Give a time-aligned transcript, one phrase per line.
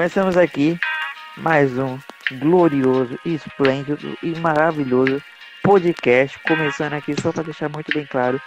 [0.00, 0.80] Começamos aqui
[1.36, 1.98] mais um
[2.38, 5.22] glorioso, esplêndido e maravilhoso
[5.62, 6.42] podcast.
[6.44, 8.40] Começando aqui só para deixar muito bem claro,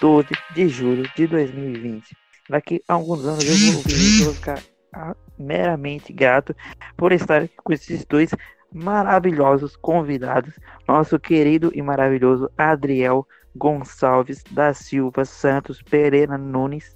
[0.00, 2.16] 12 de julho de 2020.
[2.48, 4.62] Daqui a alguns anos eu vou eu vou ficar
[4.94, 6.56] ah, meramente grato
[6.96, 8.30] por estar aqui com esses dois
[8.72, 10.58] maravilhosos convidados.
[10.88, 16.94] Nosso querido e maravilhoso Adriel Gonçalves da Silva Santos Pereira Nunes.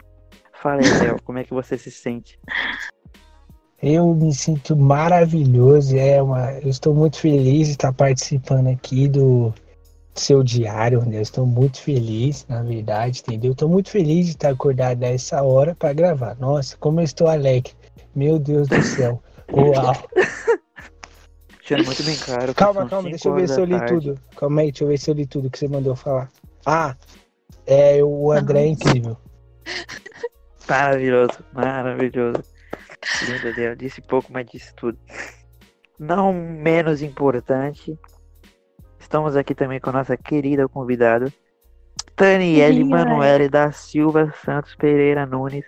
[0.55, 2.41] Fala Adriel, como é que você se sente?
[3.81, 9.55] Eu me sinto maravilhoso, é uma, eu estou muito feliz de estar participando aqui do
[10.15, 11.19] seu diário, né?
[11.19, 13.53] Eu estou muito feliz, na verdade, entendeu?
[13.53, 16.37] Estou muito feliz de estar acordado nessa hora para gravar.
[16.41, 17.73] Nossa, como eu estou alegre.
[18.17, 19.23] Meu Deus do céu.
[19.53, 19.95] Uau.
[21.59, 22.55] Deixando muito bem claro.
[22.55, 24.21] Calma, calma, deixa eu ver se eu li tudo.
[24.37, 26.29] Calma aí, deixa eu ver se eu li tudo que você mandou falar.
[26.67, 26.97] Ah,
[27.65, 29.17] é o André é incrível.
[30.69, 32.43] Maravilhoso, maravilhoso.
[33.27, 34.99] Lindo Deus, disse pouco, mas disse tudo.
[35.99, 37.99] Não menos importante,
[38.99, 41.33] estamos aqui também com a nossa querida convidada,
[42.19, 45.65] Taniele Manoele da Silva Santos Pereira Nunes.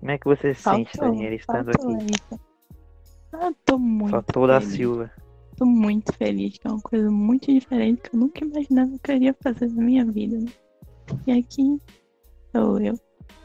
[0.00, 2.40] Como é que você se sente, Taniele, estando aqui?
[3.32, 4.60] Ah, tô muito Faltou da.
[4.60, 5.10] Silva.
[5.56, 9.16] Tô muito feliz, que é uma coisa muito diferente que eu nunca imaginava que eu
[9.16, 10.38] iria fazer na minha vida.
[10.38, 10.52] né?
[11.26, 11.78] E aqui
[12.54, 12.94] sou eu.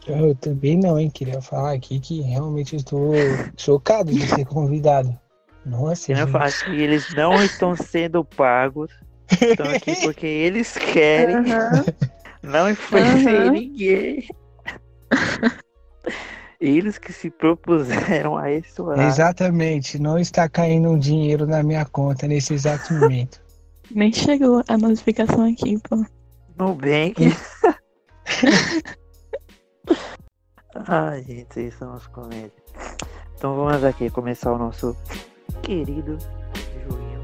[0.08, 1.10] Eu também não, hein?
[1.10, 5.18] Queria falar aqui que realmente estou chocado de ser convidado.
[5.66, 6.32] Nossa, gente.
[6.32, 8.92] falar que eles não estão sendo pagos,
[9.30, 11.86] estão aqui porque eles querem, Aham.
[12.42, 13.52] não influenciar Aham.
[13.52, 14.28] ninguém.
[16.60, 18.44] Eles que se propuseram a
[18.80, 19.08] horário.
[19.08, 23.40] Exatamente, não está caindo um dinheiro na minha conta nesse exato momento.
[23.90, 26.06] Nem chegou a notificação aqui, pô.
[26.58, 27.16] Nubank.
[30.88, 32.52] Ai, gente, são os comédias.
[33.36, 34.96] Então vamos aqui começar o nosso
[35.62, 36.18] querido
[36.88, 37.24] joguinho.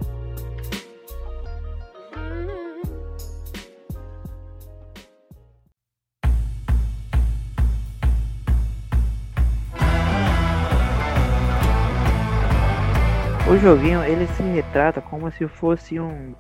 [13.50, 16.36] O joguinho ele se retrata como se fosse um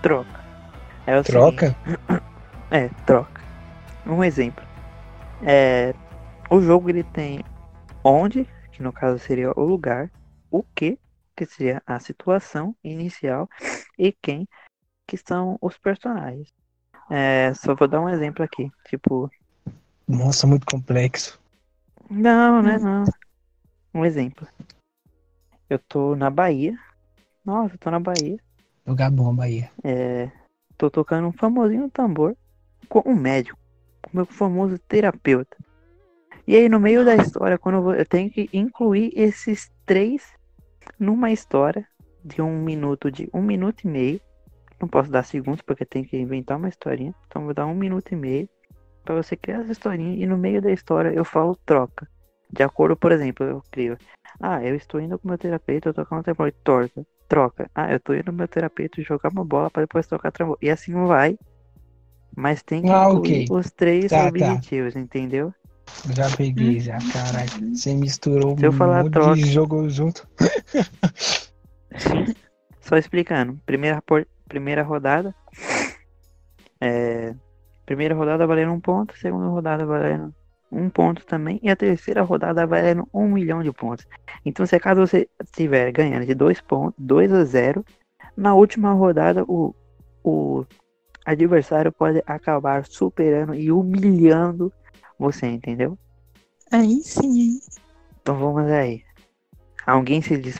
[0.00, 0.40] troca.
[1.06, 1.76] É o seguinte, Troca?
[2.70, 3.40] é, troca.
[4.06, 4.71] Um exemplo.
[5.44, 5.92] É,
[6.50, 7.44] o jogo ele tem
[8.04, 10.10] onde, que no caso seria o lugar,
[10.50, 10.98] o que,
[11.36, 13.48] que seria a situação inicial,
[13.98, 14.46] e quem,
[15.06, 16.48] que são os personagens.
[17.10, 18.70] É, só vou dar um exemplo aqui.
[18.86, 19.30] Tipo,
[20.06, 21.40] Nossa, muito complexo.
[22.08, 22.78] não, né?
[22.78, 23.04] Não.
[23.94, 24.46] Um exemplo.
[25.68, 26.78] Eu tô na Bahia.
[27.44, 28.38] Nossa, eu tô na Bahia.
[28.86, 29.70] Lugar bom, Bahia.
[29.82, 30.30] É,
[30.76, 32.36] tô tocando um famosinho tambor
[32.88, 33.58] com um médico,
[34.12, 35.56] meu famoso terapeuta.
[36.46, 40.22] E aí no meio da história, quando eu, vou- eu tenho que incluir esses três
[40.98, 41.86] numa história
[42.24, 44.20] de um minuto, de um minuto e meio.
[44.80, 47.14] Não posso dar segundos porque tem que inventar uma historinha.
[47.26, 48.48] Então vou dar um minuto e meio
[49.04, 52.08] para você criar essa historinha e no meio da história eu falo troca.
[52.52, 53.96] De acordo, por exemplo, eu crio.
[54.40, 57.70] Ah, eu estou indo com meu terapeuta, eu tocar um tambor, torta troca.
[57.74, 60.58] Ah, eu tô indo no meu terapeuta jogar uma bola para depois tocar tambor.
[60.60, 61.38] E assim vai.
[62.36, 63.46] Mas tem que Ah, incluir ok.
[63.50, 64.28] os três Tá, tá.
[64.28, 65.52] objetivos, entendeu?
[66.14, 66.98] Já peguei, já.
[67.12, 69.34] Caraca, você misturou Se eu um falar monte troca.
[69.34, 70.26] de jogo junto.
[72.80, 73.58] Só explicando.
[73.66, 75.34] Primeira, por- primeira rodada.
[76.80, 77.34] É,
[77.86, 80.34] primeira rodada valendo um ponto, segunda rodada valendo
[80.70, 84.06] um ponto também, e a terceira rodada valendo um milhão de pontos.
[84.44, 87.84] Então, se caso você estiver ganhando de dois pontos, 2 a 0,
[88.36, 89.74] na última rodada o,
[90.24, 90.64] o
[91.24, 94.72] adversário pode acabar superando e humilhando
[95.18, 95.98] você, entendeu?
[96.70, 97.60] Aí sim,
[98.20, 99.02] Então vamos aí.
[99.86, 100.56] Alguém se, dis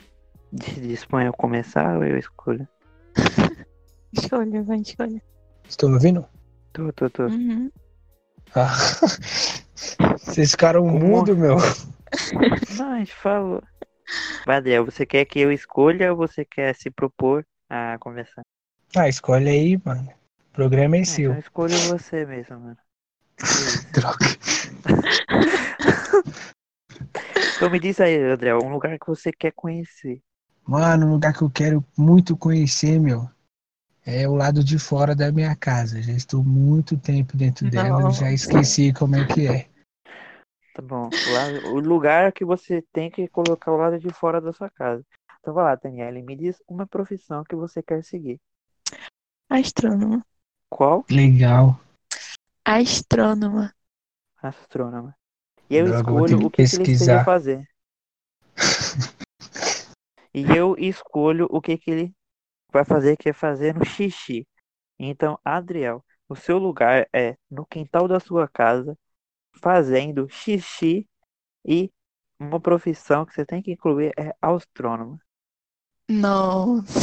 [0.63, 2.67] se dispõe a começar ou eu escolho?
[4.13, 5.21] escolha, vai, escolha.
[5.67, 6.25] Estão me ouvindo?
[6.71, 7.23] Tô, tô, tô.
[7.23, 7.71] Uhum.
[8.55, 8.73] Ah.
[10.17, 10.99] Vocês ficaram Como?
[10.99, 11.57] mudo, meu.
[12.77, 13.61] Não, a gente falou.
[14.45, 18.43] Badel, você quer que eu escolha ou você quer se propor a conversar?
[18.95, 20.11] Ah, escolhe aí, mano.
[20.53, 21.31] O programa é Ah, seu.
[21.31, 22.77] então escolho você mesmo, mano.
[23.41, 23.91] Isso.
[23.91, 24.25] Droga.
[27.55, 30.21] Então me diz aí, André, um lugar que você quer conhecer.
[30.67, 33.29] Mano, um lugar que eu quero muito conhecer, meu,
[34.05, 36.01] é o lado de fora da minha casa.
[36.01, 39.69] Já estou muito tempo dentro dela, eu já esqueci como é que é.
[40.73, 41.09] Tá bom.
[41.09, 45.03] Lá- o lugar que você tem que colocar o lado de fora da sua casa.
[45.39, 48.39] Então vai lá, Daniela, me diz uma profissão que você quer seguir.
[49.49, 50.25] Astrônoma.
[50.73, 51.05] Qual?
[51.07, 51.79] Legal.
[52.65, 53.71] Astrônoma.
[54.41, 55.15] Astrônoma.
[55.69, 57.63] E eu eu escolho o que, que ele esteja fazer.
[60.35, 62.15] E eu escolho o que, que ele
[62.71, 64.47] vai fazer, que é fazer no xixi.
[64.97, 68.97] Então, Adriel, o seu lugar é no quintal da sua casa,
[69.61, 71.07] fazendo xixi
[71.63, 71.91] e
[72.39, 75.19] uma profissão que você tem que incluir é astrônomo.
[76.09, 76.99] Nossa.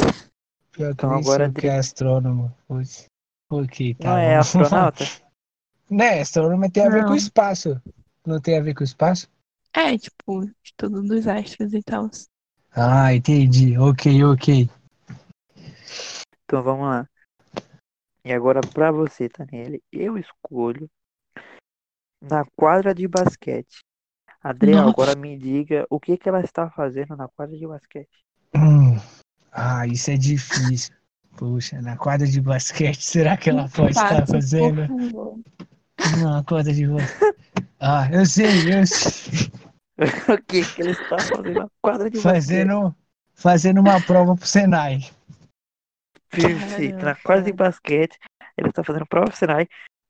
[0.73, 2.53] Pior que Então nem agora sei o que é astrônomo.
[2.67, 3.07] Putz.
[3.51, 4.41] Ok, tá Não é bom.
[4.41, 5.05] astronauta?
[5.91, 7.17] né, astrônomo tem a ver com Não.
[7.17, 7.81] espaço.
[8.25, 9.29] Não tem a ver com espaço?
[9.75, 12.09] É, tipo, estudo dos astros e tal.
[12.73, 13.77] Ah, entendi.
[13.77, 14.71] Ok, ok.
[16.45, 17.09] Então vamos lá.
[18.25, 20.89] E agora pra você, Daniele, eu escolho
[22.21, 23.83] na quadra de basquete.
[24.43, 24.91] Adriel, Nossa.
[24.91, 28.25] agora me diga o que, que ela está fazendo na quadra de basquete.
[28.55, 28.97] Hum.
[29.53, 30.95] Ah, isso é difícil.
[31.41, 34.83] Poxa, na quadra de basquete, será que ela pode estar fazendo?
[36.23, 37.35] Não, quadra de basquete.
[37.81, 39.51] Ah, eu sei, eu sei.
[40.29, 42.33] o que, que ele está fazendo na quadra de basquete?
[42.35, 42.95] Fazendo,
[43.35, 45.01] fazendo uma prova pro Senai.
[46.29, 47.07] Perfeito.
[47.07, 48.19] Na quadra de basquete,
[48.55, 49.67] ele está fazendo prova pro Senai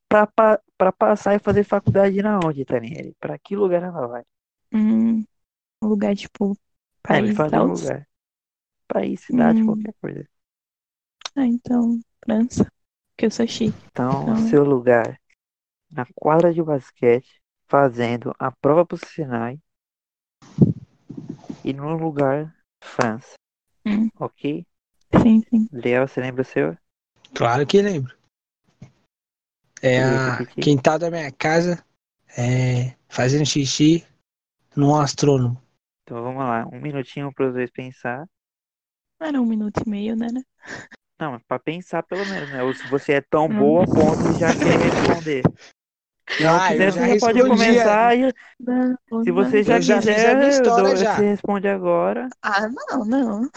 [0.08, 3.14] pra, pa- pra passar e fazer faculdade na onde, Daniele?
[3.20, 4.24] Pra que lugar ela vai?
[4.72, 5.24] Hum,
[5.80, 6.56] um lugar, tipo,
[7.08, 8.08] É, me país e fala um lugar.
[8.88, 9.66] País, cidade, Hum.
[9.66, 10.28] qualquer coisa.
[11.36, 12.70] Ah, então, França.
[13.10, 13.76] Porque eu sou chique.
[13.90, 15.20] Então, Então- seu lugar
[15.90, 19.58] na quadra de basquete, fazendo a prova pro Senai
[21.64, 23.34] e no lugar França.
[23.84, 24.08] Hum.
[24.18, 24.66] Ok?
[25.22, 25.68] Sim, sim.
[25.72, 26.76] Adriel, você lembra o seu?
[27.34, 28.16] Claro que lembro.
[29.82, 31.82] É a quintal da minha casa,
[32.36, 34.06] é, fazendo xixi
[34.76, 35.60] num astrônomo.
[36.02, 38.28] Então vamos lá, um minutinho para os dois pensar.
[39.20, 40.28] Era um minuto e meio, né?
[40.32, 40.42] né?
[41.20, 42.62] Não, mas pra pensar pelo menos, né?
[42.62, 45.42] Ou se você é tão boa a ponto de já querer responder.
[46.36, 50.48] Se não Ah, quiser, já você pode começar e Não, se você já já quiser,
[50.48, 51.16] história dou- já.
[51.16, 52.28] você responde agora.
[52.42, 53.50] Ah, não, não.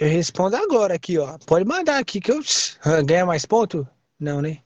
[0.00, 1.38] Eu respondo agora aqui, ó.
[1.46, 2.40] Pode mandar aqui que eu
[2.84, 3.88] Ah, ganha mais ponto?
[4.18, 4.58] Não, né?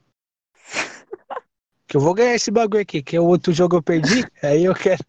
[1.87, 4.73] Que eu vou ganhar esse bagulho aqui, que o outro jogo eu perdi, aí eu
[4.73, 5.03] quero.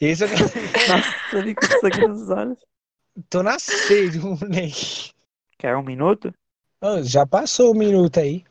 [0.00, 0.44] Esse eu quero.
[0.88, 2.58] Nossa, eu com isso aqui nos olhos.
[3.28, 5.10] Tô na sede, moleque.
[5.58, 6.32] Quer um minuto?
[7.04, 8.44] Já passou o minuto aí.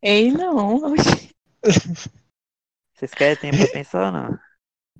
[0.00, 0.80] Ei, não.
[2.94, 4.38] Vocês querem tempo pra pensar ou não?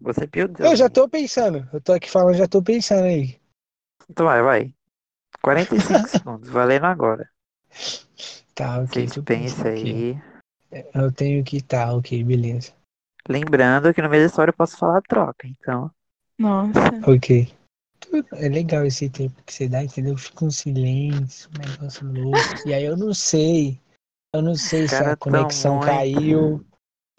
[0.01, 0.71] Você pior Deus.
[0.71, 1.69] Eu já tô pensando.
[1.73, 3.39] Eu tô aqui falando, já tô pensando aí.
[4.11, 4.75] Então vai, vai.
[5.41, 7.31] 45 segundos, valendo agora.
[8.55, 9.07] Tá, ok.
[9.07, 10.19] Vocês aqui.
[10.73, 10.85] aí.
[10.93, 12.73] Eu tenho que tá, ok, beleza.
[13.29, 15.91] Lembrando que no meio da história eu posso falar troca, então.
[16.39, 16.81] Nossa.
[17.07, 17.55] Ok.
[18.35, 20.17] É legal esse tempo que você dá, entendeu?
[20.17, 22.69] Fica um silêncio, um negócio louco.
[22.69, 23.81] E aí eu não sei.
[24.35, 25.87] Eu não sei se a tão conexão muito.
[25.87, 26.67] caiu.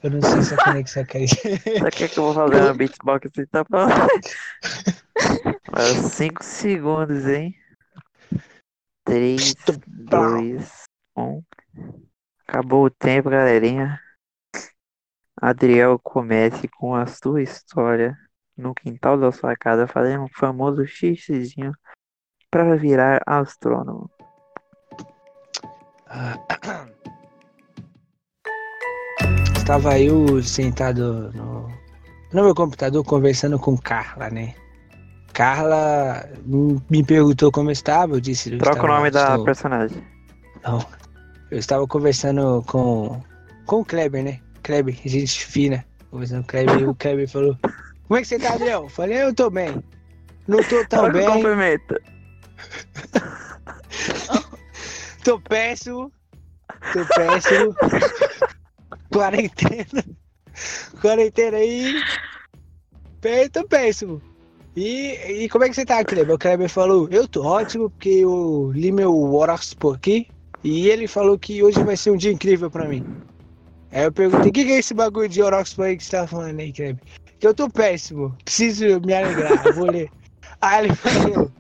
[0.04, 1.28] Eu não sei se a conexão caiu.
[1.82, 4.10] Você quer que eu vou fazer uma beatbox assim, tá falando?
[6.12, 7.56] 5 segundos, hein?
[9.06, 9.54] 3,
[9.88, 10.84] 2,
[11.18, 11.44] 1.
[12.48, 14.00] Acabou o tempo, galerinha.
[15.42, 18.18] Adriel, comece com a sua história
[18.58, 21.74] no quintal da sua casa, fazendo um famoso xixizinho
[22.50, 24.10] para virar astrônomo.
[29.58, 31.68] Estava eu sentado no,
[32.32, 34.54] no meu computador conversando com Carla, né?
[35.34, 36.30] Carla
[36.90, 38.54] me perguntou como eu estava, eu disse.
[38.54, 40.02] eu Troca o nome da estou- personagem.
[40.64, 40.80] Não.
[41.52, 43.22] Eu estava conversando com,
[43.66, 44.40] com o Kleber, né?
[44.64, 45.84] Kleber, gente fina.
[46.10, 47.58] Conversando com o Kleber e o Kleber falou:
[48.08, 48.84] Como é que você tá, Adriel?
[48.90, 49.84] Eu Falei: Eu tô bem.
[50.48, 51.96] Não tô tão Troca o bem, complemento.
[55.24, 56.12] tô péssimo.
[56.94, 57.76] Tô péssimo.
[59.12, 60.04] Quarentena.
[61.02, 61.96] Quarentena aí.
[63.52, 64.22] Tô péssimo.
[64.76, 66.36] E, e como é que você tá, Kleber?
[66.36, 70.28] O Kleber falou: Eu tô ótimo, porque eu li meu horóscopo aqui.
[70.64, 73.06] E ele falou que hoje vai ser um dia incrível pra mim.
[73.92, 76.28] Aí eu perguntei: O que, que é esse bagulho de horóscopo aí que você tá
[76.28, 77.02] falando aí, Kleber?
[77.40, 78.36] Que eu tô péssimo.
[78.44, 79.74] Preciso me alegrar.
[79.74, 80.10] Vou ler.
[80.62, 81.52] Aí ele falou: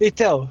[0.00, 0.50] Então,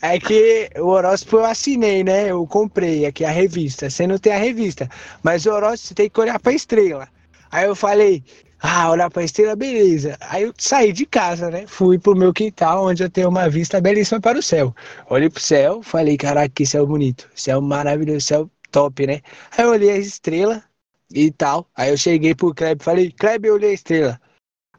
[0.00, 2.30] é que o horóscopo eu assinei, né?
[2.30, 3.90] Eu comprei aqui a revista.
[3.90, 4.88] Você não tem a revista.
[5.22, 7.08] Mas o horóscopo você tem que olhar pra estrela.
[7.50, 8.22] Aí eu falei,
[8.60, 10.16] ah, olhar pra estrela, beleza.
[10.20, 11.64] Aí eu saí de casa, né?
[11.66, 14.74] Fui pro meu quintal, onde eu tenho uma vista belíssima para o céu.
[15.08, 17.28] Olhei pro céu, falei, caraca, que céu bonito.
[17.34, 19.20] Céu maravilhoso, céu top, né?
[19.56, 20.62] Aí eu olhei as estrelas
[21.12, 21.68] e tal.
[21.74, 24.20] Aí eu cheguei pro Kleber e falei, Kleber, eu olhei a estrela.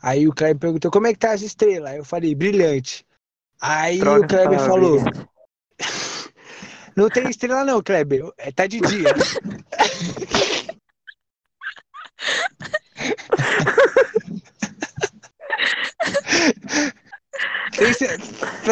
[0.02, 1.92] Aí o Kleber perguntou, como é que tá as estrelas?
[1.92, 3.06] Aí eu falei, brilhante.
[3.62, 5.00] Aí Troca o Kleber falou,
[6.96, 8.32] não tem estrela não, Kleber.
[8.38, 9.14] É, tá de dia.
[17.80, 18.08] Esse,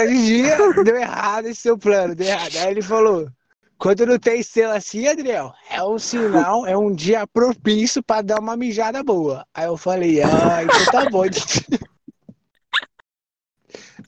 [0.05, 2.57] dia deu errado esse seu plano, deu errado.
[2.57, 3.29] Aí ele falou:
[3.77, 8.39] quando não tem selo assim, Adriel, é um sinal, é um dia propício pra dar
[8.39, 9.45] uma mijada boa.
[9.53, 11.25] Aí eu falei: ah, então tá bom.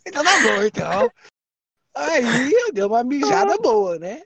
[0.05, 1.11] então tá bom, então.
[1.95, 4.21] Aí eu dei uma mijada boa, né?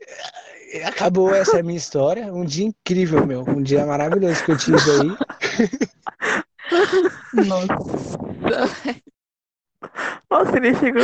[0.86, 2.34] Acabou essa minha história.
[2.34, 3.42] Um dia incrível, meu.
[3.42, 5.18] Um dia maravilhoso que eu tive aí.
[7.46, 7.68] Nossa.
[10.30, 11.04] Nossa, ele chegou.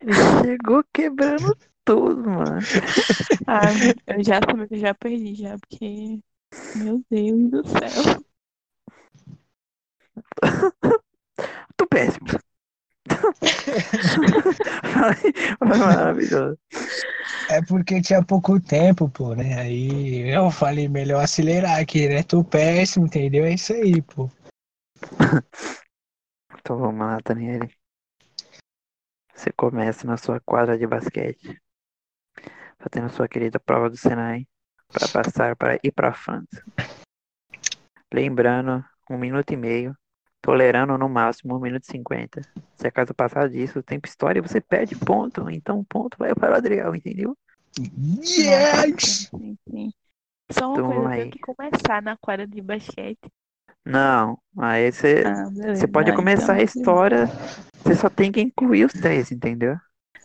[0.00, 0.12] Ele
[0.44, 2.60] chegou quebrando tudo, mano.
[3.46, 3.70] Ah,
[4.06, 4.38] eu já,
[4.70, 6.20] eu já perdi, já, porque.
[6.76, 8.22] Meu Deus do céu.
[11.76, 12.26] Tô péssimo.
[15.58, 16.58] Foi maravilhoso.
[17.50, 19.60] É porque tinha pouco tempo, pô, né?
[19.60, 22.22] Aí eu falei, melhor acelerar aqui, né?
[22.22, 23.44] Tô péssimo, entendeu?
[23.44, 24.30] É isso aí, pô.
[26.58, 27.68] Então vamos lá, Daniele.
[29.34, 31.60] Você começa na sua quadra de basquete,
[32.82, 34.46] fazendo a sua querida prova do Senai,
[34.88, 36.62] para passar para ir para a França.
[38.12, 39.96] Lembrando, um minuto e meio,
[40.42, 42.42] tolerando no máximo um minuto e cinquenta.
[42.76, 46.52] Se acaso passar disso, o tempo história você perde ponto, então o ponto vai para
[46.52, 47.36] o Adriel, entendeu?
[47.78, 49.30] Yes!
[49.30, 49.92] Sim, sim.
[50.50, 51.18] Só uma Então, coisa, eu aí.
[51.20, 53.32] tenho que começar na quadra de basquete.
[53.84, 57.26] Não, aí você, Ah, pode começar a então, história,
[57.82, 59.76] você só tem que incluir os três, entendeu?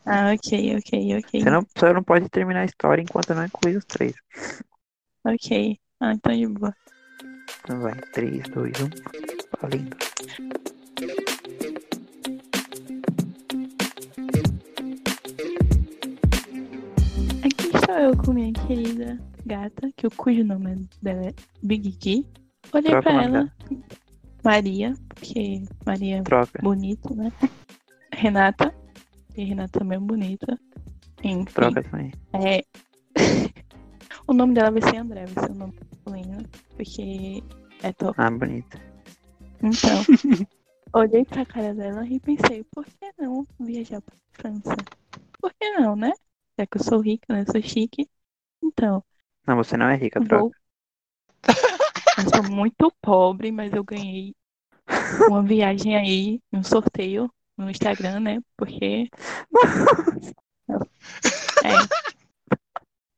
[0.05, 1.41] Ah, ok, ok, ok.
[1.41, 4.15] Você não, você não pode terminar a história enquanto não incluir os três.
[5.25, 5.77] Ok.
[5.99, 6.73] Ah, então de boa.
[7.59, 8.89] Então vai, 3, 2, 1,
[9.61, 9.97] valendo.
[17.43, 22.25] Aqui estou eu com minha querida gata, que o cujo nome dela é Big G.
[22.73, 23.53] Olhei Troca pra ela,
[24.43, 27.31] Maria, porque Maria é Troca, bonita, né?
[28.13, 28.73] Renata,
[29.37, 30.59] e Renata também é bonita.
[31.23, 32.11] Enfim, troca também.
[32.33, 32.63] é...
[34.27, 37.43] o nome dela vai ser André, vai ser o nome masculino, porque
[37.83, 38.17] é top.
[38.17, 38.79] Ah, bonita.
[39.61, 40.07] Então,
[40.93, 44.75] olhei pra cara dela e pensei, por que não viajar pra França?
[45.39, 46.11] Por que não, né?
[46.59, 47.41] Já que eu sou rica, né?
[47.47, 48.09] Eu sou chique.
[48.63, 49.03] Então,
[49.47, 50.27] Não, você não é rica, vou.
[50.27, 50.57] troca.
[52.17, 54.35] Eu sou muito pobre, mas eu ganhei
[55.27, 58.39] uma viagem aí, um sorteio no Instagram, né?
[58.55, 59.09] Porque.
[61.63, 61.73] É.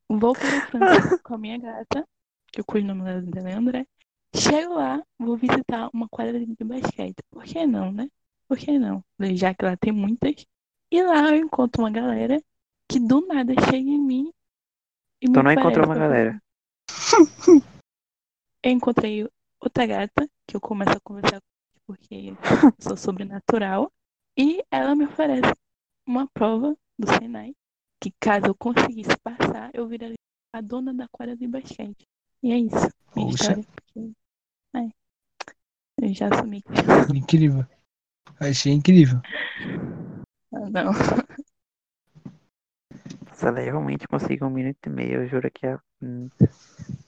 [0.07, 2.07] Vou para França com a minha gata,
[2.47, 3.85] que eu cujo o nome é André.
[4.35, 7.17] Chego lá, vou visitar uma quadra de basquete.
[7.29, 8.09] Por que não, né?
[8.47, 9.03] Por que não?
[9.35, 10.45] Já que lá tem muitas.
[10.91, 12.41] E lá eu encontro uma galera
[12.87, 14.33] que do nada chega em mim
[15.21, 16.41] e me Tu não encontrou uma galera.
[18.63, 19.27] Eu encontrei
[19.59, 21.49] outra gata, que eu começo a conversar com
[21.85, 22.37] porque eu
[22.79, 23.91] sou sobrenatural.
[24.41, 25.53] E ela me oferece
[26.07, 27.53] uma prova do Senai,
[27.99, 30.15] que caso eu conseguisse passar, eu viraria
[30.55, 32.07] a dona da quadra de basquete.
[32.41, 33.51] E é isso, minha Poxa.
[33.51, 33.65] história.
[33.75, 34.13] Porque,
[34.77, 34.89] é,
[35.97, 36.71] eu já assumi que.
[37.13, 37.65] Incrível.
[38.39, 39.19] Achei incrível.
[40.53, 40.93] Ah, Não.
[43.33, 46.29] Se ela realmente conseguiu um minuto e meio, eu juro que ia, hum,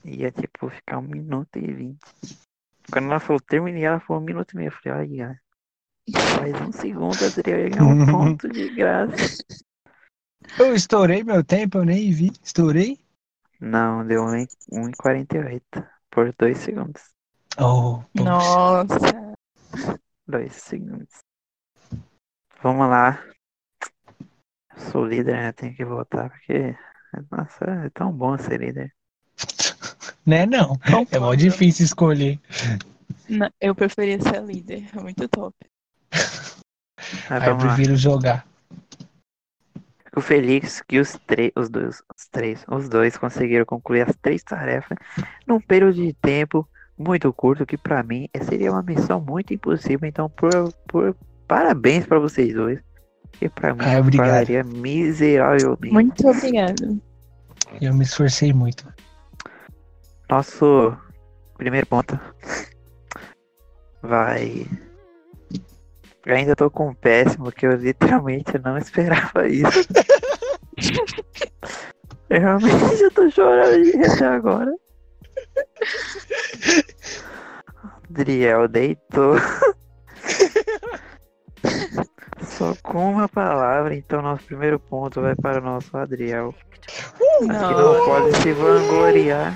[0.04, 2.04] ia tipo, ficar um minuto e vinte.
[2.92, 4.68] Quando ela falou, terminei, ela falou um minuto e meio.
[4.68, 5.36] Eu falei, ai, ai.
[6.10, 9.42] Mais um segundo, Adriel ganhar um ponto de graça.
[10.58, 12.32] Eu estourei meu tempo, eu nem vi.
[12.42, 12.98] Estourei?
[13.60, 17.02] Não, deu 1,48 por dois segundos.
[17.58, 18.24] Oh, poxa.
[18.24, 19.34] Nossa.
[20.26, 21.18] Dois segundos.
[22.62, 23.22] Vamos lá.
[24.90, 25.52] Sou líder, né?
[25.52, 26.76] Tenho que voltar porque.
[27.30, 28.92] Nossa, é tão bom ser líder.
[30.24, 30.78] Né, não.
[31.10, 31.36] É mó Concordo.
[31.36, 32.40] difícil escolher.
[33.28, 34.88] Não, eu preferia ser líder.
[34.96, 35.56] É muito top.
[37.28, 37.74] Mas Aí eu vamos lá.
[37.74, 38.46] prefiro jogar.
[40.04, 44.42] Fico feliz que os, três, os, dois, os três, os dois conseguiram concluir as três
[44.42, 44.98] tarefas
[45.46, 50.06] num período de tempo muito curto, que pra mim seria uma missão muito impossível.
[50.06, 50.50] Então, por,
[50.86, 51.16] por
[51.48, 52.78] parabéns pra vocês dois.
[53.32, 54.26] Que pra mim Ah, obrigado.
[54.28, 55.92] falaria miseravelmente.
[55.94, 56.94] Muito obrigada.
[57.80, 58.86] Eu me esforcei muito.
[60.30, 60.94] Nosso
[61.56, 62.20] primeiro ponto
[64.02, 64.66] vai.
[66.24, 69.88] Eu ainda tô com um péssimo, que eu literalmente não esperava isso.
[72.30, 74.72] eu realmente já tô chorando até agora.
[78.08, 79.34] Adriel deitou.
[82.42, 86.54] Só com uma palavra, então nosso primeiro ponto vai para o nosso Adriel.
[87.38, 87.58] Que não
[87.98, 88.04] Não.
[88.04, 89.54] pode se vangloriar.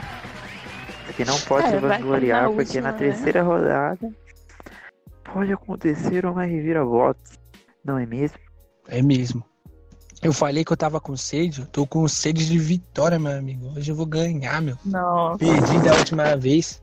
[1.17, 2.99] Que não pode É, se vangloriar, na porque na última, né?
[2.99, 4.11] terceira rodada
[5.33, 7.21] pode acontecer uma reviravolta.
[7.85, 8.39] Não é mesmo?
[8.89, 9.45] É mesmo.
[10.23, 13.69] Eu falei que eu tava com sede, eu tô com sede de vitória, meu amigo.
[13.77, 14.77] Hoje eu vou ganhar, meu.
[14.85, 15.39] Nossa.
[15.39, 16.83] Perdi da última vez.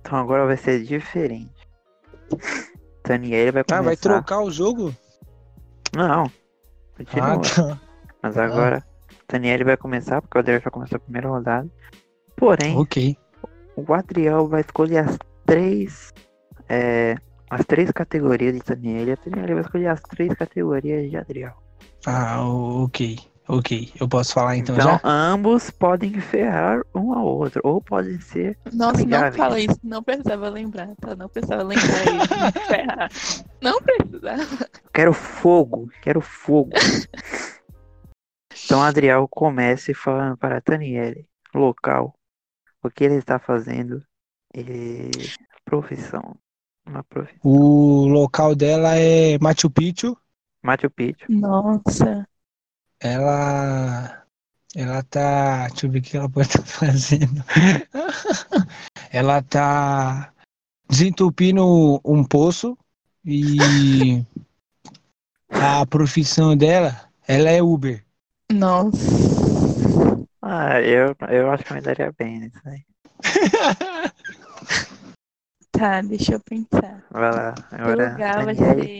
[0.00, 1.50] Então agora vai ser diferente.
[3.04, 3.78] Daniel vai começar.
[3.78, 4.94] Ah, vai trocar o jogo?
[5.94, 6.30] Não.
[6.96, 7.32] Continua.
[7.34, 7.80] Ah, tá.
[8.22, 8.84] Mas agora,
[9.28, 11.68] Daniel vai começar, porque o Adriel já começou a primeira rodada.
[12.36, 13.16] Porém, Ok.
[13.76, 16.12] o Adriel vai escolher as três.
[16.68, 17.16] É,
[17.50, 19.08] as três categorias de Daniel.
[19.08, 21.54] E a Daniel vai escolher as três categorias de Adriel.
[22.06, 23.18] Ah, ok.
[23.48, 23.92] Ok.
[24.00, 25.00] Eu posso falar então, Então, já?
[25.04, 27.60] ambos podem ferrar um ao outro.
[27.62, 28.58] Ou podem ser.
[28.72, 29.36] Nossa, não Amigáveis.
[29.36, 29.78] fala isso.
[29.84, 31.14] Não precisava lembrar, tá?
[31.14, 32.66] Não precisava lembrar isso.
[32.66, 33.10] Ferrar.
[33.62, 34.68] Não precisava.
[34.92, 36.70] Quero fogo, quero fogo.
[38.64, 42.14] então Adriel comece falando para Daniele, local,
[42.82, 44.02] o que ele está fazendo
[44.54, 45.10] e
[45.64, 46.36] profissão.
[46.86, 47.40] Uma profissão.
[47.42, 50.16] O local dela é Machu Picchu.
[50.62, 51.26] Machu Picchu.
[51.28, 52.26] Nossa.
[53.00, 54.24] Ela.
[54.74, 55.68] Ela tá.
[55.68, 57.44] Deixa eu ver o que ela pode estar fazendo.
[59.10, 60.32] ela tá
[60.88, 62.78] desentupindo um poço
[63.24, 64.24] e
[65.50, 68.04] a profissão dela, ela é Uber.
[68.52, 69.00] Nossa.
[70.40, 72.84] Ah, eu, eu acho que eu me daria bem nisso aí.
[75.76, 77.04] Tá, deixa eu pensar.
[77.10, 78.98] Vai lá, agora lugar vai ser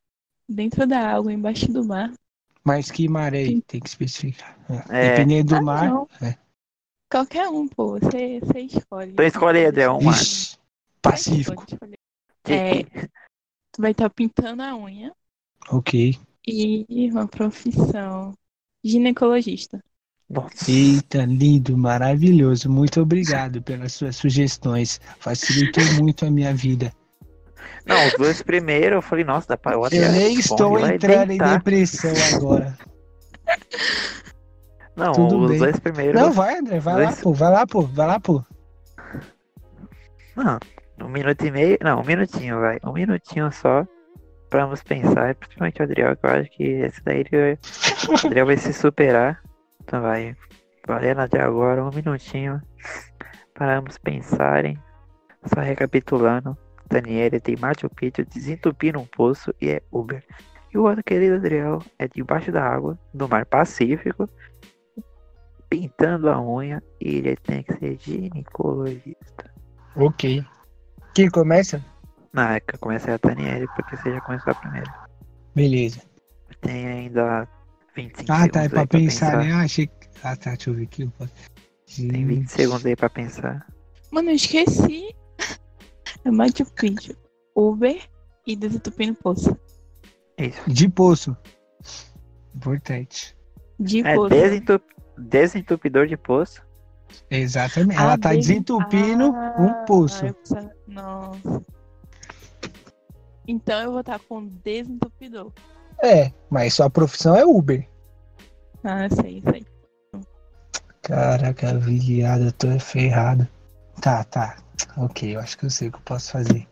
[0.48, 2.12] dentro da água, embaixo do mar.
[2.62, 3.62] Mas que maré aí?
[3.62, 4.58] Tem que especificar.
[4.90, 5.10] É.
[5.10, 6.06] Dependendo do Ah, mar.
[6.20, 6.36] é.
[7.10, 7.98] Qualquer um, pô.
[7.98, 9.12] Você, escolhe.
[9.12, 10.18] Então escolhe aí, Adriel, um mar.
[11.00, 11.64] Pacífico.
[12.44, 12.82] É.
[13.72, 15.12] Tu vai estar pintando a unha
[15.70, 16.18] Ok.
[16.46, 18.34] e uma profissão.
[18.84, 19.82] Ginecologista.
[20.28, 20.70] Nossa.
[20.70, 22.68] Eita, lindo, maravilhoso.
[22.70, 25.00] Muito obrigado pelas suas sugestões.
[25.20, 26.92] Facilitou muito a minha vida.
[27.86, 31.38] Não, os dois primeiros eu falei, nossa, dá pra olha, Eu nem estou entrando em
[31.38, 31.56] deitar.
[31.58, 32.76] depressão agora.
[34.96, 35.58] Não, Tudo os bem.
[35.58, 36.18] dois primeiros.
[36.20, 38.42] Não, vai, André, vai lá, Dois- pô, vai lá, pô, vai lá, pô.
[40.34, 40.58] Não,
[41.02, 41.78] um minuto e meio.
[41.82, 42.78] Não, um minutinho, vai.
[42.82, 43.86] Um minutinho só.
[44.48, 45.34] Pra vamos pensar.
[45.34, 47.58] Principalmente o Adriel, que eu acho que esse daí ele
[48.08, 49.40] o Adriel vai se superar.
[49.86, 50.36] Então vai.
[50.86, 52.60] Valendo até agora, um minutinho.
[53.54, 54.78] Para ambos pensarem.
[55.44, 56.56] Só recapitulando.
[56.88, 60.22] Daniele tem Machu Picchu desentupindo um poço e é Uber.
[60.72, 64.28] E o outro querido Adriel é debaixo da água, do mar Pacífico,
[65.68, 69.52] pintando a unha e ele tem que ser ginecologista.
[69.96, 70.44] Ok.
[71.14, 71.82] Quem começa?
[72.32, 74.92] Não, é que começa a Daniele, porque você já começou a primeira.
[75.54, 76.02] Beleza.
[76.60, 77.48] Tem ainda
[77.96, 79.52] 25 Ah, tá, é aí pra pensar, né?
[79.52, 79.94] Ah, achei que.
[80.22, 81.10] Ah, tá, deixa eu ver aqui.
[81.96, 83.66] Tem 20 segundos aí pra pensar.
[84.10, 85.14] Mano, eu esqueci.
[86.24, 87.14] É Machu Picchu.
[87.54, 88.00] Uber
[88.46, 89.56] e desentupindo poço.
[90.36, 90.60] Isso.
[90.68, 91.36] De poço.
[92.54, 93.36] Importante.
[93.78, 94.30] De É poço.
[94.30, 94.84] desentup...
[95.16, 96.62] desentupidor de poço.
[97.30, 97.96] Exatamente.
[97.98, 100.24] Ah, Ela tá desen- desentupindo Ah, um poço.
[100.88, 101.64] Nossa.
[103.46, 105.52] Então eu vou estar com desentupidor.
[106.02, 107.86] É, mas sua profissão é Uber.
[108.84, 109.66] Ah, sei, sei.
[111.02, 113.46] Caraca, eu tô ferrado.
[114.00, 114.56] Tá, tá.
[114.96, 116.66] Ok, eu acho que eu sei o que eu posso fazer.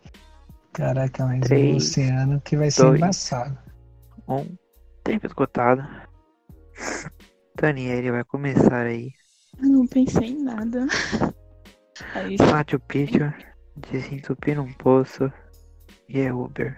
[0.73, 2.97] Caraca, mas Três, o oceano que vai ser dois.
[2.97, 3.59] embaçado.
[4.29, 4.57] Um
[5.05, 5.83] tempo esgotado.
[7.57, 9.13] Daniele vai começar aí.
[9.63, 10.87] Eu não pensei em nada.
[12.15, 13.33] Aí, Machu Picchu,
[13.77, 15.33] desentupindo um poço
[16.09, 16.77] e é Uber.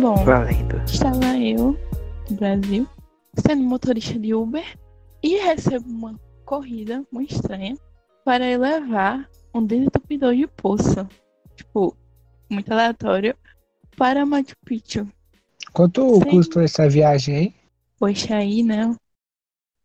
[0.00, 0.82] Bom, Valendo.
[0.86, 1.78] estava eu,
[2.30, 2.88] no Brasil,
[3.46, 4.64] sendo motorista de Uber
[5.22, 7.76] e recebo uma corrida muito estranha
[8.24, 11.06] para eu levar um desentupidor de poço.
[11.54, 11.94] Tipo,
[12.48, 13.36] muito aleatório,
[13.96, 15.06] para Machu Picchu.
[15.72, 16.30] Quanto Sim.
[16.30, 17.54] custou essa viagem aí?
[17.98, 18.96] Poxa, aí, né?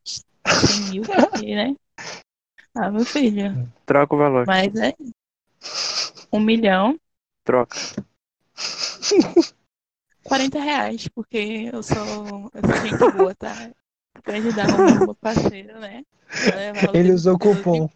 [0.06, 1.76] 100 mil, porque, né?
[2.74, 3.70] Ah, meu filho.
[3.86, 4.48] Troca o valor.
[4.48, 4.94] Mas é
[6.32, 6.98] um milhão,
[7.44, 7.78] Troca.
[10.26, 13.56] 40 reais, porque eu sou, eu sou gente boa, tá?
[14.24, 16.04] Pra ajudar o meu parceiro, né?
[16.28, 17.90] Pra levar o Ele usou cupom.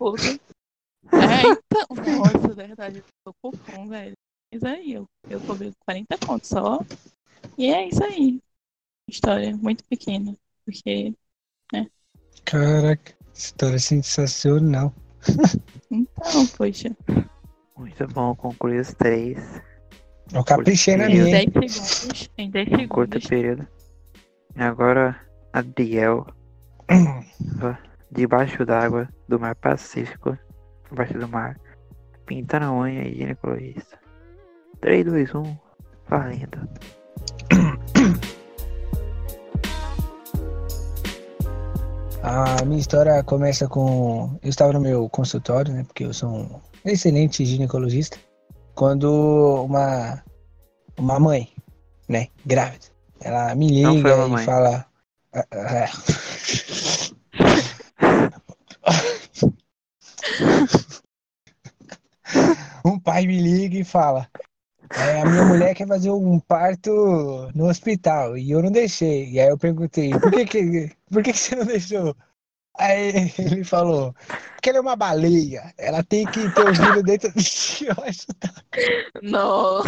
[1.11, 4.13] É, então, nossa, verdade, eu usou cupom, velho.
[4.51, 6.79] Mas aí, eu, eu cobrei 40 pontos só.
[7.57, 8.39] E é isso aí.
[9.07, 11.13] História muito pequena, porque
[12.45, 14.93] Caraca, história sensacional.
[15.91, 16.95] Então, poxa,
[17.75, 19.39] Muito bom concluir os três
[20.33, 21.49] Eu caprichei na Em minha, em hein?
[21.49, 23.67] 10 segundos, em 10 em curto segundos, período.
[24.55, 25.19] E agora,
[25.53, 26.27] Adriel,
[28.11, 30.37] debaixo d'água do mar Pacífico,
[30.89, 31.59] debaixo do mar,
[32.25, 33.97] pintar a unha e ginecologista.
[34.81, 35.57] 3, 2, 1,
[36.07, 36.69] valendo.
[42.21, 44.37] A minha história começa com.
[44.43, 45.83] Eu estava no meu consultório, né?
[45.83, 48.17] Porque eu sou um excelente ginecologista.
[48.79, 50.23] Quando uma,
[50.97, 51.51] uma mãe,
[52.07, 52.29] né?
[52.45, 52.85] Grávida,
[53.19, 54.85] ela me liga e fala.
[55.33, 55.89] "Ah, ah,
[62.85, 64.29] um pai me liga e fala:
[64.91, 69.29] "É, a minha mulher quer fazer um parto no hospital e eu não deixei.
[69.29, 72.15] E aí eu perguntei: por que, que, por que, que você não deixou?
[72.79, 74.15] Aí ele falou:
[74.55, 77.29] porque ela é uma baleia, ela tem que ter o filho dentro.
[77.85, 78.27] Eu acho
[79.21, 79.83] Não.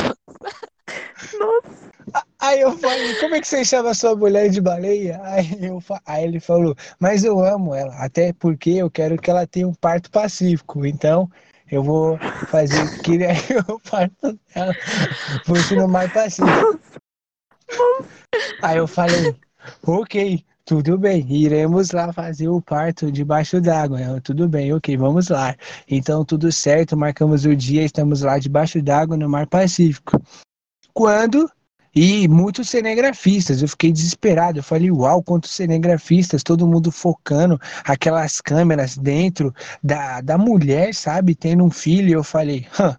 [2.39, 5.21] Aí eu falei, como é que você chama sua mulher de baleia?
[5.23, 9.47] Aí, eu, aí ele falou, mas eu amo ela, até porque eu quero que ela
[9.47, 10.85] tenha um parto pacífico.
[10.85, 11.29] Então,
[11.71, 13.17] eu vou fazer que
[13.71, 14.75] o parto dela
[15.45, 16.79] fosse no mar pacífico.
[18.61, 19.35] Aí eu falei,
[19.83, 24.21] ok, tudo bem, iremos lá fazer o parto debaixo d'água.
[24.21, 25.55] Tudo bem, ok, vamos lá.
[25.87, 30.21] Então, tudo certo, marcamos o dia, estamos lá debaixo d'água no mar Pacífico.
[30.93, 31.49] Quando
[31.93, 34.59] e muitos cinegrafistas, eu fiquei desesperado.
[34.59, 41.35] Eu falei, uau, quantos cinegrafistas, todo mundo focando aquelas câmeras dentro da, da mulher, sabe,
[41.35, 42.13] tendo um filho.
[42.13, 42.95] Eu falei, hã,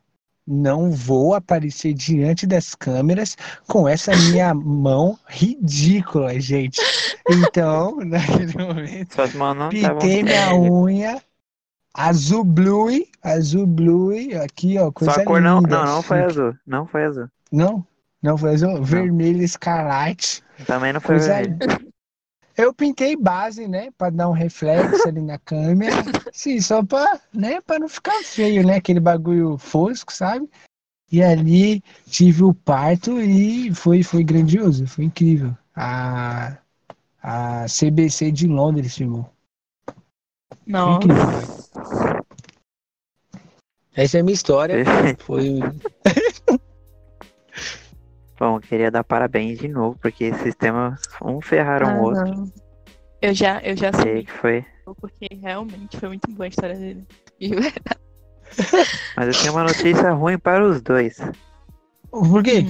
[0.46, 6.81] não vou aparecer diante das câmeras com essa minha mão ridícula, gente.
[7.28, 9.16] Então, naquele momento,
[9.57, 11.22] não pintei minha unha
[11.94, 15.78] azul blue, azul blue, aqui, ó, coisa Sua cor não, linda.
[15.78, 16.31] não, não foi chique.
[16.31, 16.55] azul.
[16.66, 17.28] Não foi azul.
[17.50, 17.87] Não?
[18.22, 18.83] Não foi azul?
[18.83, 20.42] Vermelho escarlate.
[20.66, 21.92] Também não foi Coisa vermelho.
[22.57, 23.91] Eu pintei base, né?
[23.97, 25.97] Pra dar um reflexo ali na câmera.
[26.33, 27.61] Sim, só pra, né?
[27.61, 28.77] Pra não ficar feio, né?
[28.77, 30.49] Aquele bagulho fosco, sabe?
[31.11, 35.57] E ali tive o parto e foi, foi grandioso, foi incrível.
[35.75, 36.57] A,
[37.23, 39.31] a CBC de Londres filmou.
[39.87, 40.97] Foi Não.
[40.97, 41.62] incrível.
[43.95, 44.85] Essa é a minha história.
[45.19, 45.59] Foi.
[48.42, 52.24] Bom, eu queria dar parabéns de novo, porque esses temas um ferraram Ah, o outro.
[52.26, 52.52] não.
[53.20, 54.66] Eu já, eu já sei, que foi.
[55.00, 57.07] porque realmente foi muito boa a história dele.
[57.38, 58.00] De verdade.
[59.16, 61.18] Mas eu tenho uma notícia ruim para os dois.
[62.11, 62.64] Por quê?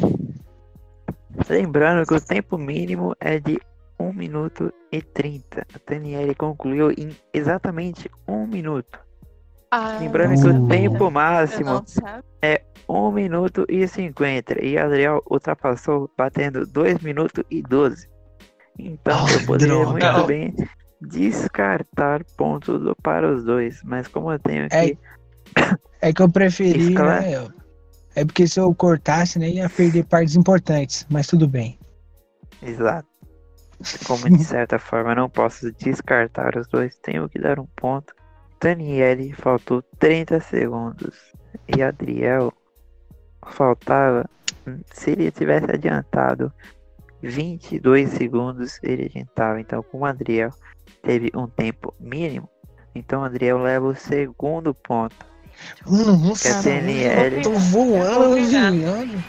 [1.48, 3.58] Lembrando que o tempo mínimo é de
[3.98, 5.66] 1 minuto e 30.
[5.74, 9.00] A Daniele concluiu em exatamente 1 minuto.
[9.74, 10.68] Ah, Lembrando que o Uh.
[10.68, 12.22] tempo máximo sabe.
[12.86, 14.62] 1 minuto e 50.
[14.62, 18.06] E Adriel ultrapassou batendo 2 minutos e 12.
[18.78, 20.12] Então Ah, eu poderia droga.
[20.12, 20.54] muito bem
[21.00, 23.80] descartar pontos do- para os dois.
[23.82, 24.98] Mas como eu tenho É, que.
[26.02, 27.48] É que eu preferi, Escala- né?
[28.14, 31.78] É porque se eu cortasse, né, ia perder partes importantes, mas tudo bem.
[32.60, 33.08] Exato.
[34.06, 38.12] Como de certa forma eu não posso descartar os dois, tenho que dar um ponto.
[38.62, 41.32] Daniele faltou 30 segundos.
[41.76, 42.52] E Adriel
[43.48, 44.28] faltava.
[44.92, 46.52] Se ele tivesse adiantado
[47.20, 49.60] 22 segundos, ele adiantava.
[49.60, 50.50] Então, como o Adriel
[51.02, 52.48] teve um tempo mínimo,
[52.94, 55.16] então o Adriel leva o segundo ponto.
[55.84, 59.24] Nossa, Que a TNL eu tô voando, voando.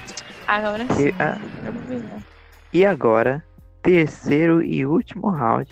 [0.48, 1.14] Agora E, sim.
[1.66, 2.24] Eu vou virar.
[2.72, 3.44] E agora,
[3.82, 5.70] terceiro e último round.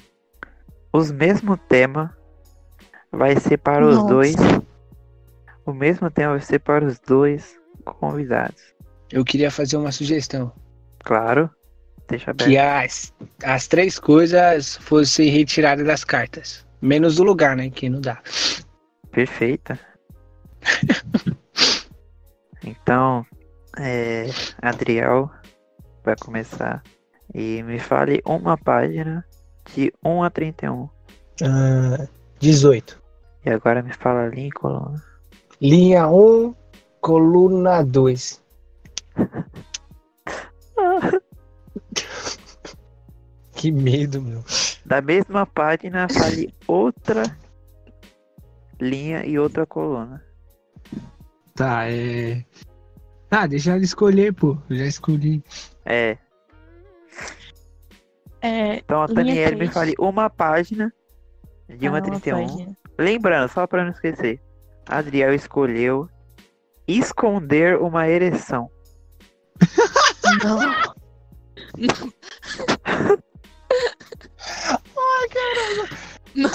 [0.94, 2.16] Os mesmo tema
[3.12, 4.08] vai ser para os Nossa.
[4.08, 4.36] dois.
[5.66, 8.62] O mesmo tema vai ser para os dois convidados.
[9.12, 10.52] Eu queria fazer uma sugestão.
[11.04, 11.50] Claro.
[12.08, 12.50] Deixa aberto.
[12.50, 16.66] Que as, as três coisas fossem retiradas das cartas.
[16.82, 17.70] Menos do lugar, né?
[17.70, 18.22] Que não dá.
[19.12, 19.80] Perfeita.
[22.64, 23.26] então,
[23.78, 24.28] é,
[24.62, 25.30] Adriel
[26.04, 26.82] vai começar.
[27.34, 29.26] E me fale uma página
[29.74, 30.90] de 1 a 31.
[31.44, 32.08] Ah,
[32.40, 33.01] 18.
[33.46, 35.02] E agora me fala ali em coluna.
[35.60, 36.56] Linha 1,
[37.00, 38.42] coluna 2.
[43.62, 44.44] Que medo, meu.
[44.84, 47.22] Da mesma página, fale outra
[48.80, 50.26] linha e outra coluna.
[51.54, 52.44] Tá, é.
[53.30, 54.58] Ah, deixa ela escolher, pô.
[54.68, 55.44] Eu já escolhi.
[55.86, 56.18] É.
[58.42, 60.92] É, Então a Linha Daniele me fale uma página
[61.70, 62.48] de ah, uma uma 31.
[62.48, 62.78] página.
[63.02, 64.40] Lembrando, só pra não esquecer.
[64.88, 66.08] Adriel escolheu
[66.88, 68.70] esconder uma ereção.
[70.44, 70.92] Não.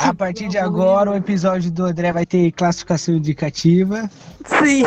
[0.00, 4.08] A partir de agora, o episódio do André vai ter classificação indicativa.
[4.44, 4.82] Sim,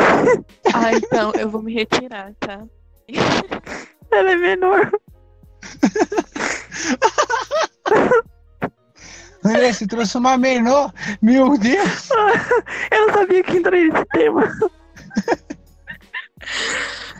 [0.74, 2.63] Ah, então eu vou me retirar, tá?
[4.12, 4.91] ela é menor.
[9.43, 10.93] André, você trouxe uma menor.
[11.21, 12.10] Meu Deus.
[12.91, 14.52] Eu não sabia que entraria nesse tema.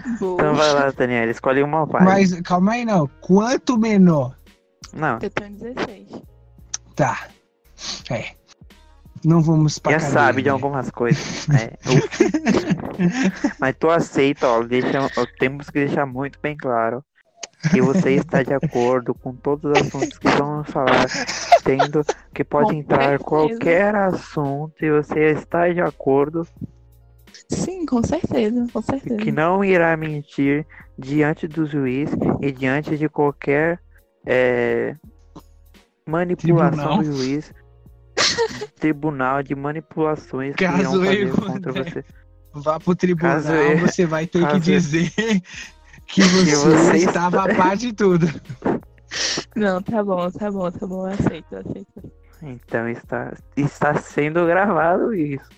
[0.05, 2.12] Então vai lá, Daniela, escolhe uma página.
[2.12, 3.08] Mas calma aí, não.
[3.21, 4.36] Quanto menor?
[4.93, 6.08] Não, Eu tenho 16.
[6.95, 7.27] Tá.
[8.10, 8.32] É.
[9.23, 10.53] Não vamos pra já sabe de né?
[10.53, 11.47] algumas coisas.
[11.47, 11.71] né?
[11.86, 13.55] Ufa.
[13.60, 17.03] Mas tu aceita, ó, deixa, ó, temos que deixar muito bem claro
[17.71, 21.05] que você está de acordo com todos os assuntos que vamos falar,
[21.63, 23.23] tendo que pode Com entrar certeza.
[23.23, 26.47] qualquer assunto e você está de acordo
[27.49, 29.15] Sim, com certeza, com certeza.
[29.17, 30.65] que não irá mentir
[30.97, 32.09] diante do juiz
[32.41, 33.79] e diante de qualquer
[34.25, 34.95] é,
[36.07, 37.03] manipulação Tribunal.
[37.03, 37.53] do juiz,
[38.79, 42.05] tribunal de manipulações que Caso irão fazer contra você.
[42.53, 45.11] Vá pro tribunal, Caso você vai ter que caso eu- dizer
[46.09, 48.27] que você, você estava a par de tudo.
[49.55, 52.11] Não, tá bom, tá bom, tá bom, eu aceito, eu aceito.
[52.41, 55.49] Então está, está sendo gravado isso.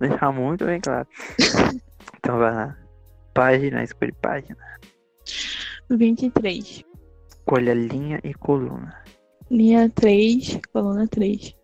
[0.00, 1.06] Deixar muito bem claro.
[2.18, 2.76] Então vai lá.
[3.34, 4.56] Página, escolhe página.
[5.88, 6.84] 23.
[7.28, 9.00] Escolha linha e coluna.
[9.48, 11.54] Linha 3, coluna 3.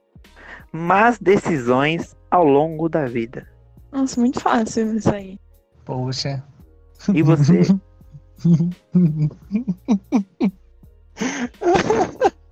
[0.72, 3.48] Más decisões ao longo da vida.
[3.90, 5.36] Nossa, muito fácil isso aí.
[5.84, 6.44] Poxa.
[7.12, 7.62] E você?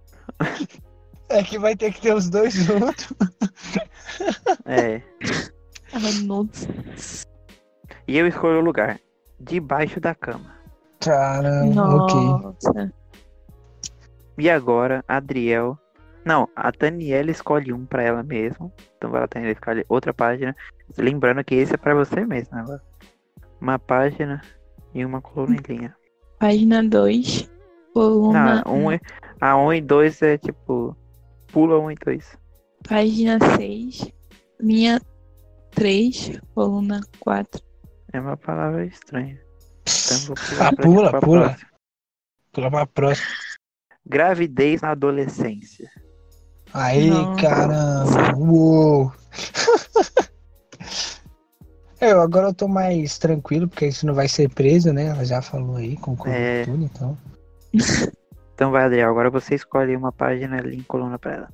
[1.31, 3.13] É que vai ter que ter os dois juntos.
[4.67, 5.01] É.
[6.25, 6.69] Nossa.
[8.07, 8.99] E eu escolho o lugar.
[9.39, 10.53] Debaixo da cama.
[10.99, 12.17] Caramba, ok.
[12.17, 12.93] Nossa.
[14.37, 15.79] E agora, a Adriel.
[16.25, 18.71] Não, a Daniela escolhe um pra ela mesma.
[18.97, 20.55] Então vai lá, Daniela escolhe outra página.
[20.99, 22.83] Lembrando que esse é pra você mesmo agora.
[23.61, 24.43] Uma página
[24.95, 25.97] e uma coluna em linha.
[26.39, 27.51] Página 2,
[27.93, 28.63] coluna.
[28.65, 29.01] Não, um, é-
[29.41, 30.97] a 1 e 2 é tipo.
[31.53, 32.39] Pula 1 e 2.
[32.89, 34.11] Página 6,
[34.61, 35.01] linha
[35.73, 37.61] 3, coluna 4.
[38.13, 39.39] É uma palavra estranha.
[39.83, 41.41] Então Ah, pula, pra pula.
[41.49, 41.71] próxima.
[42.53, 43.29] Pula pra próxima.
[44.07, 45.89] Gravidez na adolescência.
[46.73, 47.41] Aí, Nossa.
[47.41, 48.37] caramba.
[48.39, 49.13] Uou.
[52.01, 55.07] Eu, agora eu tô mais tranquilo, porque isso não vai ser preso, né?
[55.07, 56.65] Ela já falou aí, concordou É.
[56.65, 57.19] tudo, então.
[58.55, 59.09] Então vai, Adriel.
[59.09, 61.49] Agora você escolhe uma página e coluna pra ela.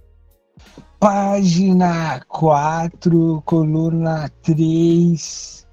[0.98, 5.64] Página 4, coluna 3,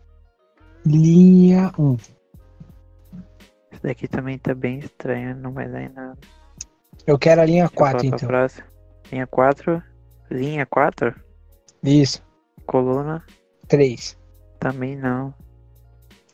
[0.86, 1.94] linha 1.
[3.72, 6.16] Isso daqui também tá bem estranho, não vai dar em nada.
[7.08, 8.28] Eu quero a linha Deixa eu falar 4, pra então.
[8.28, 8.68] próxima.
[9.12, 9.84] Linha 4.
[10.30, 11.16] Linha 4?
[11.84, 12.22] Isso,
[12.68, 13.24] Coluna?
[13.68, 14.16] 3.
[14.64, 15.34] Também não.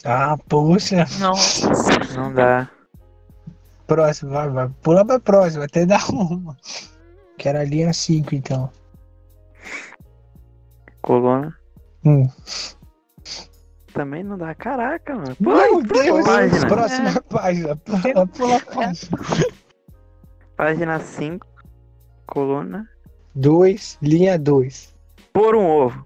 [0.06, 1.08] Ah, poxa.
[1.20, 1.68] Nossa.
[2.16, 2.70] Não dá.
[3.88, 4.70] Próximo, vai, vai.
[4.84, 6.56] Pula pra próxima, até dar uma.
[7.40, 8.70] Quero a linha 5, então.
[11.02, 11.58] Coluna?
[12.06, 12.30] Hum.
[13.92, 14.54] Também não dá.
[14.54, 15.36] Caraca, mano.
[15.40, 16.68] Meu Pula, Deus, página.
[16.68, 17.76] próxima página.
[17.78, 19.18] Pula, pula a página.
[20.56, 21.48] Página 5.
[22.28, 22.88] Coluna.
[23.34, 24.96] 2, linha 2.
[25.34, 26.06] Por um ovo.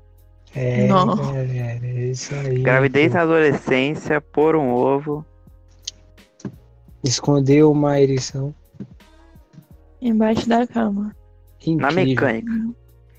[0.56, 2.62] É, é, é isso aí.
[2.62, 4.22] Gravidez na adolescência.
[4.22, 5.26] Por um ovo.
[7.04, 8.54] Escondeu uma ereção.
[10.02, 11.16] Embaixo da cama.
[11.60, 11.82] Incrível.
[11.82, 12.52] Na mecânica.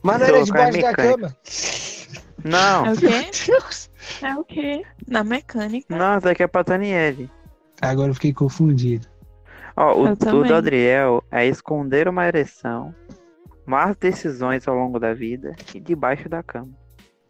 [0.03, 1.37] Mas não era debaixo da cama.
[2.45, 2.87] Não.
[2.87, 3.31] É o quê?
[4.23, 4.83] É o quê?
[5.09, 5.97] Na mecânica.
[5.97, 7.31] Não, isso aqui é pra Daniele.
[7.81, 9.09] Agora eu fiquei confundido.
[9.77, 12.95] Ó, o, o do Adriel é esconder uma ereção.
[13.67, 15.57] Más decisões ao longo da vida.
[15.75, 16.84] E debaixo da cama.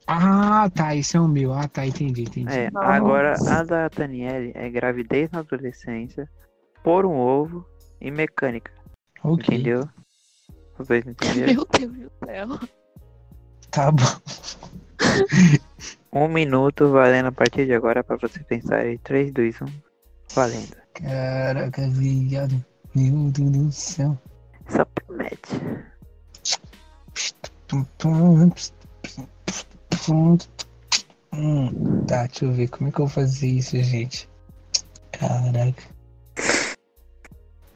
[0.06, 0.94] Ah, tá.
[0.94, 1.52] Esse é o meu.
[1.52, 1.86] Ah, tá.
[1.86, 2.52] Entendi, entendi.
[2.52, 6.28] É, agora a da Daniele é gravidez na adolescência,
[6.82, 7.66] pôr um ovo
[8.00, 8.72] e mecânica.
[9.22, 9.56] ok.
[9.56, 9.88] Entendeu?
[10.86, 11.54] Dois entenderam?
[11.54, 12.48] Meu Deus do céu.
[13.70, 14.04] Tá bom.
[16.12, 19.66] Um minuto valendo a partir de agora pra você pensar em 3, 2, 1.
[20.34, 20.76] Valendo.
[20.94, 22.64] Caraca, viado.
[22.94, 24.18] Meu Deus do céu.
[24.68, 25.60] Só promete.
[30.08, 30.36] Hum,
[32.06, 34.28] tá, deixa eu ver como é que eu vou fazer isso, gente.
[35.12, 35.82] Caraca.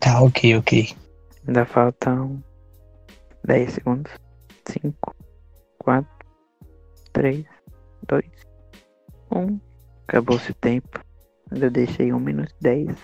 [0.01, 0.95] Tá, ok, ok.
[1.47, 2.43] Ainda faltam
[3.45, 4.13] 10 segundos.
[4.67, 5.15] 5,
[5.79, 6.11] 4,
[7.13, 7.47] 3,
[8.07, 8.25] 2,
[9.33, 9.61] 1.
[10.07, 11.01] Acabou-se o tempo.
[11.51, 12.97] Eu deixei 1 minuto e 10.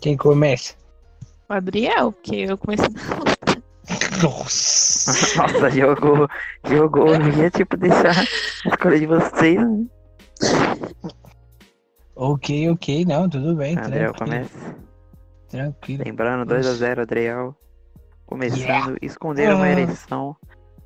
[0.00, 0.74] Quem começa?
[1.48, 2.86] O Adriel, porque eu comecei.
[4.22, 5.12] Nossa!
[5.42, 6.28] Nossa, jogou.
[6.68, 7.18] Jogou.
[7.18, 9.58] Não ia tipo deixar a escolha de vocês.
[9.60, 9.86] Né?
[12.16, 13.76] Ok, ok, não, tudo bem.
[13.78, 14.76] Adriel tranquilo, começa.
[15.48, 16.02] tranquilo.
[16.04, 17.56] Lembrando, 2x0 Adriel.
[18.26, 18.96] Começando, Yeah.
[19.02, 19.70] esconder uma Ah.
[19.70, 20.36] ereção.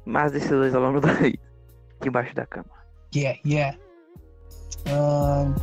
[0.06, 1.08] Más decisões ao longo da.
[2.00, 2.70] Debaixo da cama.
[3.14, 3.76] Yeah, yeah.
[4.88, 5.54] Ahn,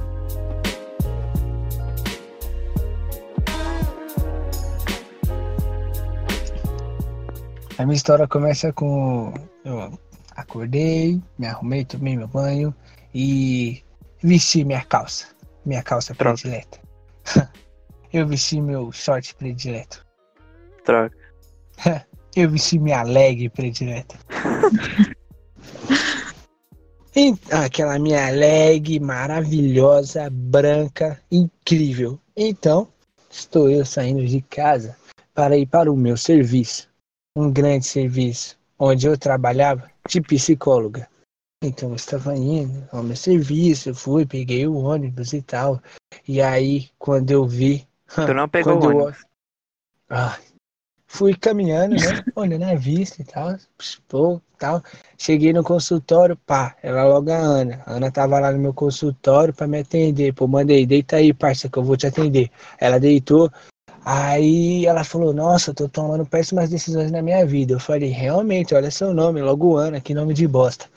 [7.81, 9.33] A minha história começa com.
[9.65, 9.99] Eu
[10.35, 12.71] acordei, me arrumei, tomei meu banho
[13.11, 13.83] e
[14.21, 15.29] vesti minha calça.
[15.65, 16.39] Minha calça Troca.
[16.39, 16.79] predileta.
[18.13, 20.05] Eu vesti meu short predileto.
[20.85, 21.17] Troca.
[22.35, 24.15] Eu vesti minha leg predileta.
[27.51, 32.19] Aquela minha leg maravilhosa, branca, incrível.
[32.37, 32.87] Então,
[33.27, 34.95] estou eu saindo de casa
[35.33, 36.90] para ir para o meu serviço.
[37.35, 41.07] Um grande serviço, onde eu trabalhava de psicóloga.
[41.63, 45.81] Então, eu estava indo ao meu serviço, eu fui, peguei o ônibus e tal.
[46.27, 47.87] E aí, quando eu vi.
[48.13, 49.25] Tu não pegou o quando eu- ônibus.
[50.09, 50.37] ah,
[51.07, 52.01] fui caminhando, né?
[52.35, 53.55] Olhando a vista e tal,
[54.09, 54.83] pô, tal.
[55.17, 57.83] Cheguei no consultório, pá, era logo a Ana.
[57.85, 60.33] A Ana tava lá no meu consultório pra me atender.
[60.33, 62.51] Pô, mandei, deita aí, parça, que eu vou te atender.
[62.77, 63.49] Ela deitou.
[64.03, 67.73] Aí ela falou, nossa, tô tomando péssimas decisões na minha vida.
[67.73, 70.89] Eu falei, realmente, olha seu nome, logo Ana, que nome de bosta.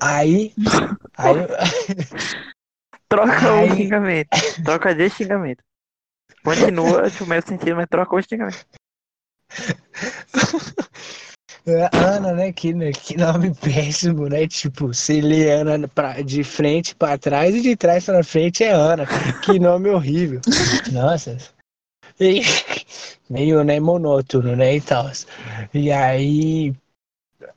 [0.00, 0.52] Aí,
[1.18, 1.34] aí,
[3.08, 3.70] Troca Ai.
[3.70, 4.28] o xingamento.
[4.64, 5.62] Troca de xingamento.
[6.42, 8.66] Continua o mesmo sentido, mas troca o xingamento.
[11.92, 12.52] Ana, né?
[12.52, 14.46] Que, que nome péssimo, né?
[14.46, 18.72] Tipo, você lê Ana pra, de frente pra trás e de trás pra frente é
[18.72, 19.06] Ana.
[19.42, 20.40] Que nome horrível.
[20.92, 21.38] Nossa.
[23.28, 25.10] Meio, né, monótono, né, e tal.
[25.72, 26.74] E aí...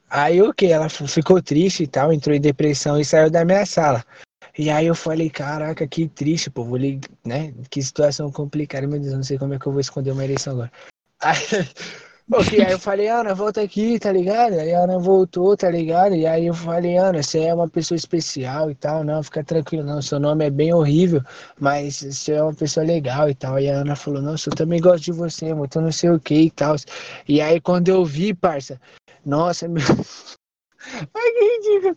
[0.09, 0.67] Aí o que?
[0.67, 4.05] Ela ficou triste e tal, entrou em depressão e saiu da minha sala.
[4.57, 7.53] E aí eu falei, caraca, que triste, pô, vou lig- né?
[7.69, 10.25] Que situação complicada, meu Deus, eu não sei como é que eu vou esconder uma
[10.25, 10.71] eleição agora.
[11.21, 11.37] Aí,
[12.31, 14.53] ok, aí eu falei, Ana, volta aqui, tá ligado?
[14.53, 16.15] Aí a Ana voltou, tá ligado?
[16.15, 19.83] E aí eu falei, Ana, você é uma pessoa especial e tal, não, fica tranquilo,
[19.85, 21.21] não, seu nome é bem horrível,
[21.59, 23.59] mas você é uma pessoa legal e tal.
[23.59, 26.35] E a Ana falou, nossa, eu também gosto de você, muito não sei o que
[26.35, 26.75] e tal.
[27.27, 28.79] E aí quando eu vi, parça,
[29.25, 29.83] nossa, meu.
[31.13, 31.95] Ai, que ridículo.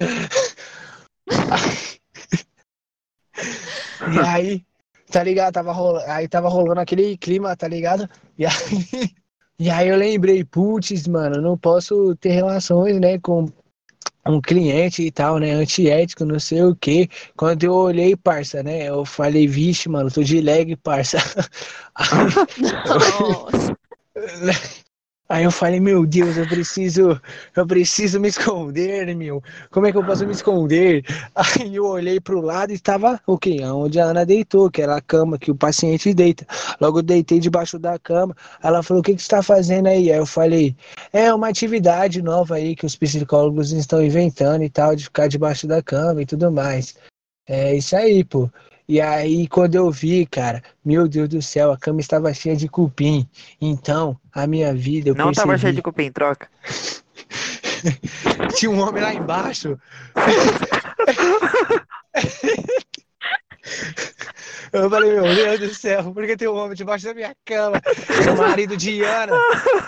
[4.12, 4.64] E aí,
[5.10, 5.54] tá ligado?
[5.54, 8.08] Tava rolando, aí tava rolando aquele clima, tá ligado?
[8.38, 8.52] E aí,
[9.60, 13.46] e aí eu lembrei, putz, mano, não posso ter relações, né, com
[14.26, 17.08] um cliente e tal, né, antiético, não sei o que.
[17.36, 21.18] Quando eu olhei, parça, né, eu falei, vixe, mano, tô de leg, parça.
[22.88, 23.76] Nossa.
[25.30, 27.20] Aí eu falei, meu Deus, eu preciso,
[27.54, 29.40] eu preciso me esconder, meu.
[29.70, 31.04] Como é que eu posso me esconder?
[31.36, 33.58] Aí eu olhei pro lado e estava o quê?
[33.62, 36.44] Onde a Ana deitou, que era a cama que o paciente deita.
[36.80, 38.36] Logo eu deitei debaixo da cama.
[38.60, 40.10] Ela falou, o que que você está fazendo aí?
[40.10, 40.74] Aí eu falei,
[41.12, 45.64] é uma atividade nova aí que os psicólogos estão inventando e tal, de ficar debaixo
[45.64, 46.96] da cama e tudo mais.
[47.48, 48.50] É isso aí, pô.
[48.90, 52.68] E aí, quando eu vi, cara, meu Deus do céu, a cama estava cheia de
[52.68, 53.24] cupim.
[53.60, 55.46] Então, a minha vida, eu Não percebi...
[55.46, 56.48] tava cheio de cupim, troca.
[58.58, 59.78] Tinha um homem lá embaixo.
[64.72, 67.80] Eu falei, meu Deus do céu, por que tem um homem debaixo da minha cama?
[68.32, 69.32] O marido de Ana,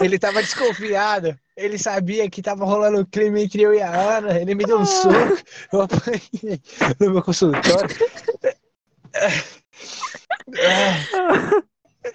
[0.01, 1.37] ele tava desconfiado.
[1.57, 4.39] Ele sabia que tava rolando um crime entre eu e a Ana.
[4.39, 5.39] Ele me deu um soco.
[5.73, 6.61] Eu apanhei
[6.99, 7.97] no meu consultório.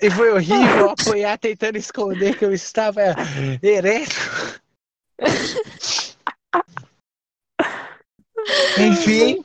[0.01, 3.01] E foi horrível apanhar tentando esconder que eu estava
[3.63, 4.61] ereto.
[8.77, 9.43] Enfim,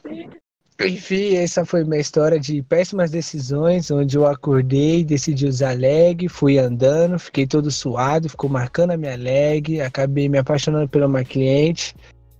[0.80, 6.58] enfim, essa foi minha história de péssimas decisões, onde eu acordei, decidi usar leg, fui
[6.58, 11.94] andando, fiquei todo suado, ficou marcando a minha leg, acabei me apaixonando por uma cliente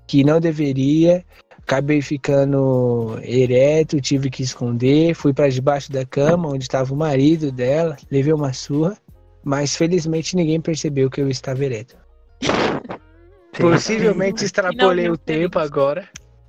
[0.06, 1.24] que não deveria,
[1.62, 7.50] acabei ficando ereto, tive que esconder, fui para debaixo da cama, onde estava o marido
[7.50, 8.96] dela, levei uma surra,
[9.44, 11.96] mas felizmente ninguém percebeu que eu estava ereto.
[13.58, 16.08] Possivelmente extrapolei o tempo agora.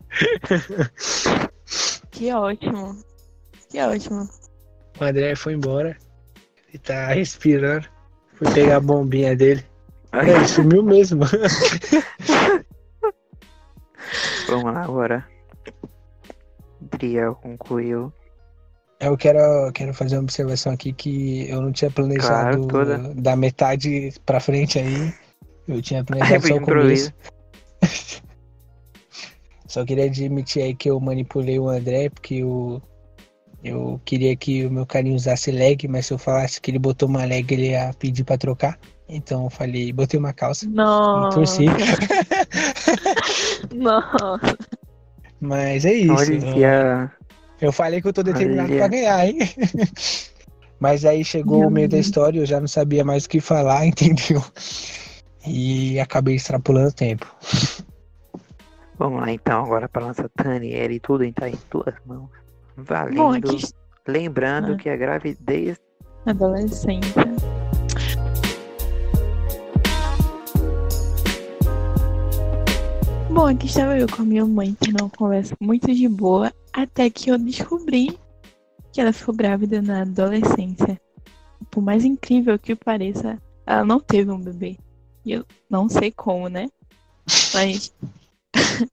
[2.13, 2.95] Que ótimo.
[3.69, 4.29] Que ótimo.
[4.99, 5.97] O André foi embora.
[6.69, 7.87] Ele tá respirando.
[8.35, 9.65] Fui pegar a bombinha dele.
[10.11, 11.23] É, ele sumiu mesmo.
[14.47, 15.25] Vamos lá agora.
[16.81, 18.11] Driel concluiu.
[18.99, 22.97] Eu quero, quero fazer uma observação aqui que eu não tinha planejado Claro, toda.
[23.15, 25.13] da metade pra frente aí.
[25.67, 27.13] Eu tinha planejado só o começo.
[29.67, 32.79] Só queria admitir aí que eu manipulei o André, porque eu,
[33.63, 37.09] eu queria que o meu carinho usasse leg, mas se eu falasse que ele botou
[37.09, 38.77] uma leg, ele ia pedir pra trocar.
[39.09, 40.69] Então eu falei, botei uma calça.
[40.69, 41.35] Nossa.
[41.35, 41.65] Torci.
[43.73, 44.57] Nossa.
[45.41, 46.13] Mas é isso.
[46.13, 47.11] Olha,
[47.61, 48.79] Eu falei que eu tô determinado Olha.
[48.79, 49.37] pra ganhar, hein?
[50.79, 52.07] Mas aí chegou Meu o meio da Deus.
[52.07, 54.43] história, eu já não sabia mais o que falar, entendeu?
[55.47, 57.25] E acabei extrapolando o tempo.
[58.97, 62.29] vamos lá então agora pra nossa Taniela e tudo está em tuas mãos.
[62.77, 63.15] Valendo.
[63.15, 63.61] Bom, aqui
[64.05, 64.77] Lembrando Ah.
[64.77, 65.77] que a gravidez
[66.25, 67.23] adolescência.
[73.33, 77.09] Bom, aqui estava eu com a minha mãe, tendo uma conversa muito de boa, até
[77.09, 78.15] que eu descobri
[78.91, 81.01] que ela ficou grávida na adolescência.
[81.71, 84.77] Por mais incrível que pareça, ela não teve um bebê.
[85.25, 86.69] E eu não sei como, né?
[87.55, 87.91] Mas.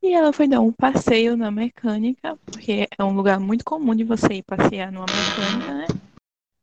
[0.00, 4.04] e ela foi dar um passeio na mecânica, porque é um lugar muito comum de
[4.04, 5.86] você ir passear numa mecânica, né?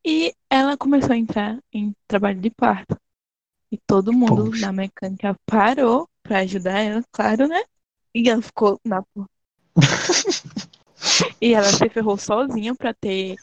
[0.06, 2.98] E ela começou a entrar em trabalho de parto.
[3.70, 4.68] E todo mundo Poxa.
[4.68, 7.64] na mecânica parou pra ajudar ela, claro, né?
[8.14, 9.32] E ela ficou na porta.
[11.42, 13.36] e ela se ferrou sozinha pra ter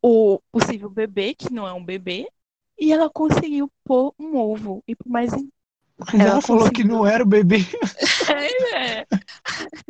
[0.00, 2.30] o possível bebê, que não é um bebê.
[2.78, 4.80] E ela conseguiu pôr um ovo.
[4.86, 5.32] E por mais.
[5.32, 7.58] Mas Ela ela, falou que não era o bebê.
[8.74, 9.04] É.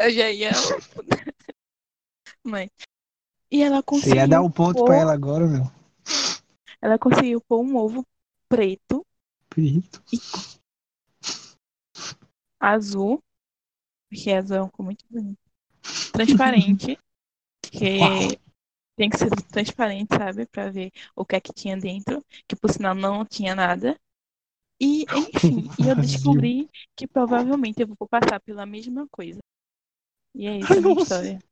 [0.00, 0.50] Eu já ia.
[2.42, 2.68] Mãe.
[3.50, 4.16] E ela Você conseguiu.
[4.16, 5.62] ia dar um ponto pôr- pra ela agora, meu.
[6.82, 8.04] Ela conseguiu pôr um ovo
[8.48, 9.06] preto,
[9.48, 10.02] Perito.
[12.60, 13.22] Azul,
[14.08, 15.40] porque azul é uma cor muito bonita.
[16.12, 16.98] Transparente,
[17.62, 18.38] que Uau.
[18.96, 20.46] tem que ser transparente, sabe?
[20.46, 23.98] Pra ver o que é que tinha dentro, que por sinal não tinha nada.
[24.80, 29.40] E, enfim, e eu descobri que provavelmente eu vou passar pela mesma coisa.
[30.34, 31.02] E é isso a minha Nossa.
[31.02, 31.42] história.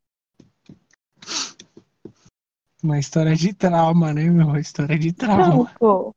[2.83, 4.47] Uma história de trauma, né, meu?
[4.47, 5.75] Uma história de Não, trauma.
[5.79, 6.15] pô.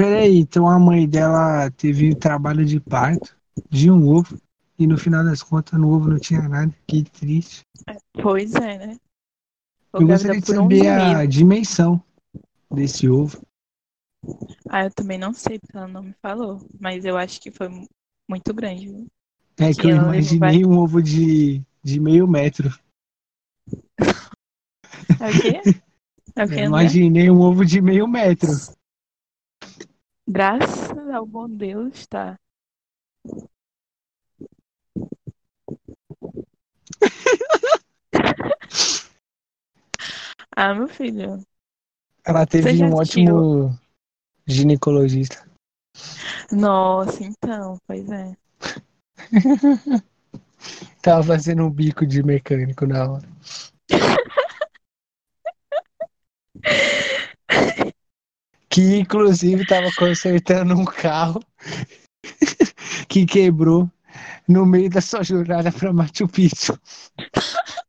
[0.00, 3.36] Peraí, então a mãe dela teve trabalho de parto
[3.68, 4.40] de um ovo.
[4.78, 6.72] E no final das contas, no ovo não tinha nada.
[6.86, 7.60] Que triste.
[8.22, 8.96] Pois é, né?
[9.92, 12.02] Tô Eu gostaria de por um saber a dimensão
[12.72, 13.42] desse ovo.
[14.70, 16.60] Ah, eu também não sei, porque ela não me falou.
[16.80, 17.86] Mas eu acho que foi mu-
[18.26, 18.86] muito grande.
[18.86, 19.06] viu?
[19.58, 22.70] É que eu ela levou imaginei um ovo de, de meio metro.
[25.20, 25.62] É o quê?
[26.36, 26.88] É o quê, Eu André?
[26.90, 28.50] imaginei um ovo de meio metro.
[30.32, 32.38] Graças ao bom Deus, tá.
[40.56, 41.44] ah, meu filho.
[42.24, 43.76] Ela teve um ótimo
[44.46, 45.44] ginecologista.
[46.52, 48.36] Nossa, então, pois é.
[51.02, 53.28] Tava fazendo um bico de mecânico na hora.
[58.70, 61.42] Que inclusive tava consertando um carro
[63.08, 63.90] que quebrou
[64.48, 66.78] no meio da sua jornada para Machu Picchu.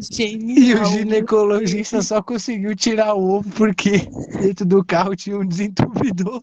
[0.00, 0.82] E Genial.
[0.82, 4.08] o ginecologista só conseguiu tirar o ovo porque
[4.40, 6.42] dentro do carro tinha um desentupidor.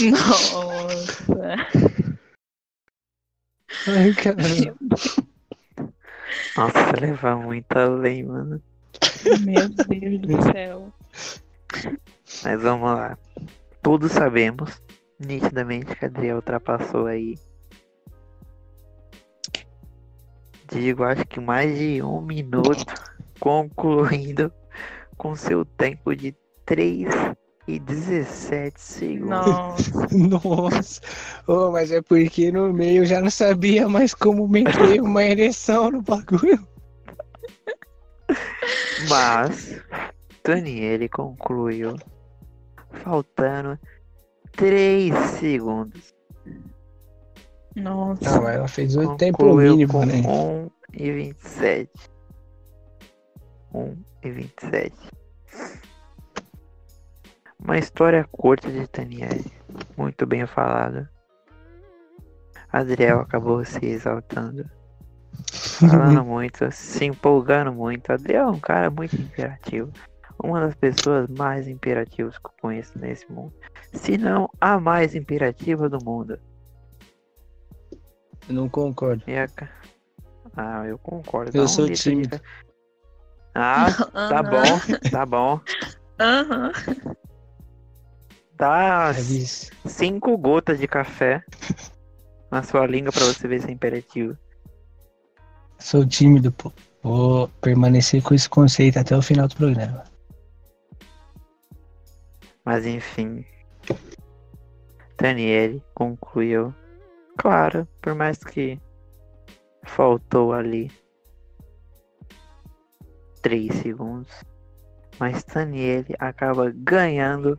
[0.10, 1.56] Nossa.
[3.86, 4.96] Ai, caramba.
[6.56, 8.62] Nossa, levar muito além, mano.
[9.40, 10.92] Meu Deus do céu.
[12.44, 13.18] Mas vamos lá.
[13.82, 14.82] Todos sabemos,
[15.18, 17.38] nitidamente, que a Adriel ultrapassou aí.
[20.72, 22.94] Digo, acho que mais de um minuto,
[23.38, 24.52] concluindo
[25.16, 26.34] com seu tempo de
[26.64, 27.08] 3
[27.70, 29.28] e 17 segundos.
[29.28, 30.08] Nossa.
[30.12, 31.00] Nossa,
[31.46, 35.90] oh, mas é porque no meio eu já não sabia mais como meter uma ereção
[35.90, 36.66] no bagulho.
[39.08, 39.80] Mas
[40.44, 41.96] Daniele concluiu
[43.04, 43.78] faltando
[44.52, 46.14] 3 segundos.
[47.76, 48.24] Nossa.
[48.24, 50.22] Não, ela fez o tempo mínimo, com né?
[50.26, 51.90] 1 e 27.
[53.72, 55.19] 1 e 27.
[57.62, 59.44] Uma história curta de Daniele.
[59.96, 61.10] Muito bem falada.
[62.72, 64.64] Adriel acabou se exaltando.
[65.78, 68.10] Falando muito, se empolgando muito.
[68.12, 69.92] Adriel é um cara muito imperativo.
[70.42, 73.52] uma das pessoas mais imperativas que eu conheço nesse mundo.
[73.92, 76.38] Se não a mais imperativa do mundo.
[78.48, 79.22] Eu não concordo.
[79.26, 79.48] E a
[80.56, 81.50] Ah, eu concordo.
[81.50, 82.30] Eu Dá um sou de tímido.
[82.30, 82.40] ca-
[83.54, 83.86] Ah,
[84.28, 84.78] tá bom,
[85.10, 85.60] tá bom.
[86.18, 86.72] Aham.
[86.72, 87.09] Dá
[88.62, 89.70] É isso.
[89.86, 91.42] cinco gotas de café
[92.50, 94.36] na sua língua pra você ver se é imperativo.
[95.78, 96.70] Sou tímido, pô.
[97.02, 100.04] Vou permanecer com esse conceito até o final do programa.
[102.64, 103.44] Mas enfim.
[105.16, 106.74] Daniele concluiu.
[107.38, 108.78] Claro, por mais que
[109.84, 110.90] faltou ali
[113.40, 114.44] 3 segundos.
[115.18, 117.56] Mas Daniele acaba ganhando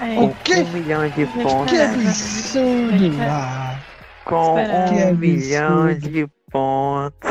[0.00, 0.54] É, com quê?
[0.56, 1.70] um milhão de Que pontos.
[1.72, 3.16] Que absurdo!
[4.24, 4.54] Com.
[4.88, 7.30] Que um milhão de pontos.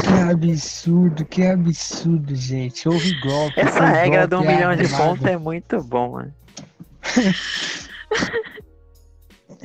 [0.00, 2.88] que absurdo, que absurdo, gente.
[2.88, 3.60] Houve golpe.
[3.60, 6.34] Essa regra do um golpe milhão de pontos é muito bom, mano.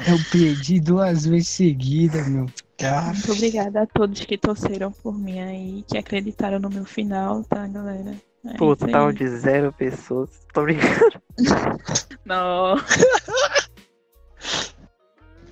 [0.08, 2.48] Eu perdi duas vezes seguidas, meu.
[2.84, 7.44] Ah, Muito obrigada a todos que torceram por mim aí, que acreditaram no meu final,
[7.46, 8.14] tá, galera?
[8.46, 10.30] É isso Total de zero pessoas.
[10.54, 11.22] Tô brincando.
[12.26, 12.76] Não.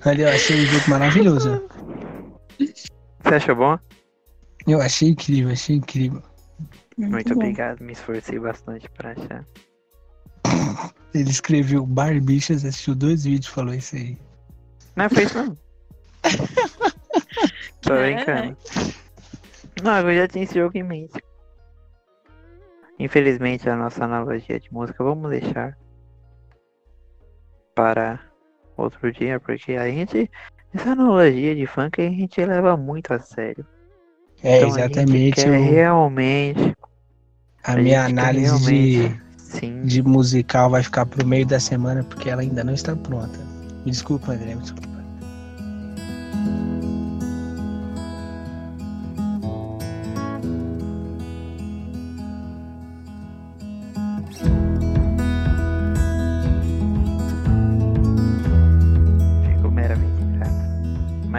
[0.04, 1.68] Ali, eu achei um jogo maravilhoso.
[2.58, 3.78] Você achou bom?
[4.66, 6.22] Eu achei incrível, achei incrível.
[6.96, 7.40] Muito bom.
[7.40, 9.44] obrigado, me esforcei bastante pra achar.
[11.14, 14.16] Ele escreveu Barbichas, assistiu dois vídeos e falou isso aí.
[14.96, 15.56] Não foi isso não.
[17.82, 18.14] Tô É.
[18.14, 18.56] brincando.
[19.82, 21.18] Não, eu já tinha esse jogo em mente.
[22.98, 25.76] Infelizmente a nossa analogia de música vamos deixar
[27.74, 28.20] para
[28.76, 30.30] outro dia, porque a gente.
[30.72, 33.64] Essa analogia de funk a gente leva muito a sério.
[34.42, 35.34] É, Então a gente exatamente.
[35.36, 36.76] quer eu- realmente.
[37.64, 39.82] a minha gente quer análise de, Sim.
[39.84, 43.38] de musical vai ficar pro meio da semana porque ela ainda não está pronta.
[43.84, 44.88] Me desculpa, André, me desculpa.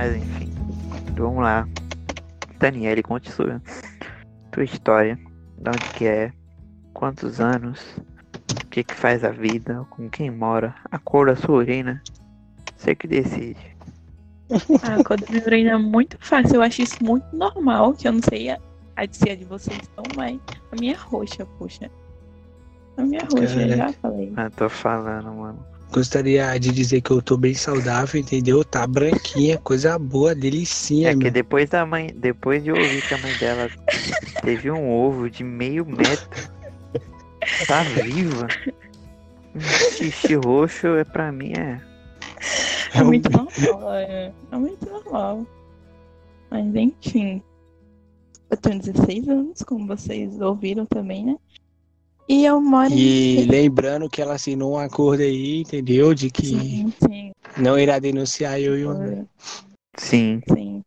[0.06, 0.54] Mas enfim,
[1.18, 1.68] vamos lá.
[2.60, 3.60] Daniele, conte sua,
[4.52, 5.18] tua história.
[5.58, 6.32] De onde que é?
[6.94, 7.98] Quantos anos?
[8.64, 9.84] O que que faz a vida?
[9.90, 10.76] Com quem mora?
[10.92, 12.04] A cor da sua urina?
[12.78, 13.76] Você que decide.
[14.84, 18.22] Ah, quando me urina é muito fácil, eu acho isso muito normal, que eu não
[18.22, 18.60] sei a,
[18.96, 20.40] a de ser a de vocês tão mais.
[20.72, 21.90] A minha é roxa, poxa.
[22.98, 24.32] A minha é roxa, eu já falei.
[24.36, 25.75] Ah, tô falando, mano.
[25.92, 28.64] Gostaria de dizer que eu tô bem saudável, entendeu?
[28.66, 31.32] Tá branquinha, coisa boa, delicinha, É que meu.
[31.32, 33.70] depois da mãe, depois de ouvir que a mãe dela
[34.42, 36.28] teve um ovo de meio metro,
[37.68, 38.48] tá viva.
[39.58, 41.82] Xixi roxo é pra mim é.
[42.94, 45.46] É muito normal, é, é muito normal.
[46.50, 47.42] Mas enfim.
[48.50, 51.36] Eu tenho 16 anos, como vocês ouviram também, né?
[52.28, 53.46] E eu moro E em.
[53.46, 56.14] lembrando que ela assinou um acordo aí, entendeu?
[56.14, 57.32] De que Sim, sim.
[57.58, 59.26] não irá denunciar eu e o André.
[59.98, 60.42] Sim.
[60.52, 60.84] Sim.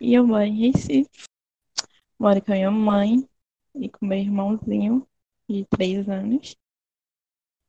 [0.00, 1.26] E eu moro em Recife.
[2.18, 3.28] Moro com a minha mãe
[3.74, 5.06] e com meu irmãozinho
[5.48, 6.56] de três anos.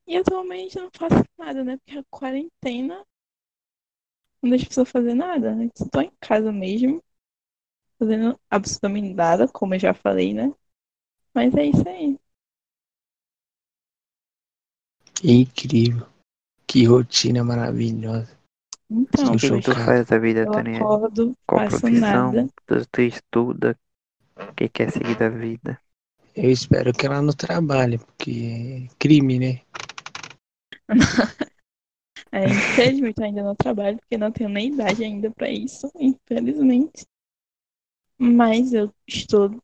[0.06, 1.76] E atualmente eu não faço nada, né?
[1.76, 3.04] Porque a quarentena
[4.42, 5.54] não deixa a pessoa fazer nada.
[5.54, 5.68] né?
[5.74, 7.02] Estou em casa mesmo,
[7.98, 10.52] fazendo absolutamente nada, como eu já falei, né?
[11.34, 12.18] Mas é isso aí.
[15.24, 16.06] Incrível.
[16.66, 18.38] Que rotina maravilhosa.
[18.90, 20.82] Então, O que, que tu faz da vida, Daniel?
[20.82, 22.48] acordo, Qual faço profissão nada.
[22.66, 23.78] tu, tu estuda?
[24.36, 25.80] O que quer seguir da vida?
[26.34, 29.60] Eu espero que ela não trabalhe, porque é crime, né?
[32.30, 37.06] É, infelizmente eu ainda não trabalho, porque não tenho nem idade ainda para isso, infelizmente.
[38.18, 39.62] Mas eu estudo.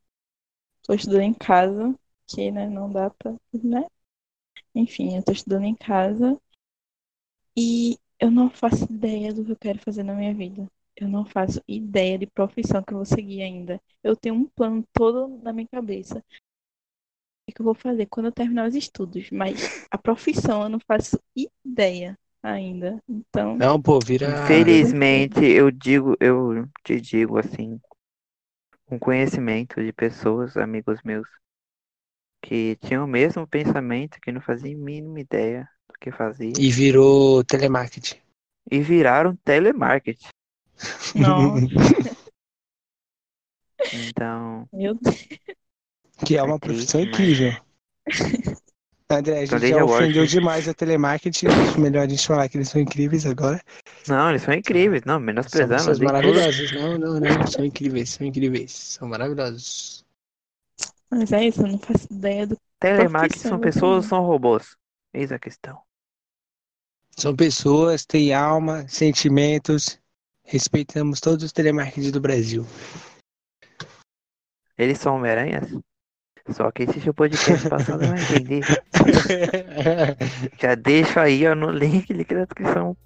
[0.81, 1.95] Estou estudando em casa,
[2.27, 3.35] que né, não dá pra.
[3.53, 3.85] Né?
[4.75, 6.39] Enfim, eu estou estudando em casa.
[7.57, 10.69] E eu não faço ideia do que eu quero fazer na minha vida.
[10.97, 13.81] Eu não faço ideia de profissão que eu vou seguir ainda.
[14.03, 16.23] Eu tenho um plano todo na minha cabeça.
[17.49, 20.81] O que eu vou fazer quando eu terminar os estudos, mas a profissão eu não
[20.81, 21.21] faço
[21.65, 23.03] ideia ainda.
[23.09, 24.27] Então, Não, pô, vira.
[24.27, 27.81] Infelizmente, eu digo, eu te digo assim,
[28.87, 31.29] com conhecimento de pessoas, amigos meus,
[32.47, 36.71] que tinham o mesmo pensamento, que não faziam a mínima ideia do que fazia, E
[36.71, 38.17] virou telemarketing.
[38.71, 40.29] e viraram telemarketing.
[41.15, 41.55] não,
[43.93, 45.27] Então, meu Deus.
[46.25, 47.53] Que é uma profissão mas- incrível.
[49.11, 51.47] André, a Então gente já ofendeu demais a telemarketing.
[51.47, 53.61] Acho melhor a gente falar que eles são incríveis agora.
[54.09, 55.03] Não, eles são incríveis.
[55.05, 55.21] Não,
[55.95, 56.13] São bem tudo.
[56.13, 56.73] maravilhosas.
[56.73, 57.47] Não, não, não.
[57.47, 58.73] São incríveis, são incríveis.
[58.73, 60.04] São maravilhosos.
[61.15, 62.59] Mas é isso, eu não faço ideia do.
[62.81, 64.77] Telemarketing Profissão são pessoas ou são robôs?
[65.13, 65.81] Eis a questão.
[67.17, 69.99] São pessoas, têm alma, sentimentos.
[70.43, 72.67] Respeitamos todos os telemarketings do Brasil.
[74.77, 75.71] Eles são Homem-Aranhas?
[76.51, 78.65] Só que esse seu podcast passado vai entender.
[80.61, 82.97] Já deixo aí ó, no link, link da descrição.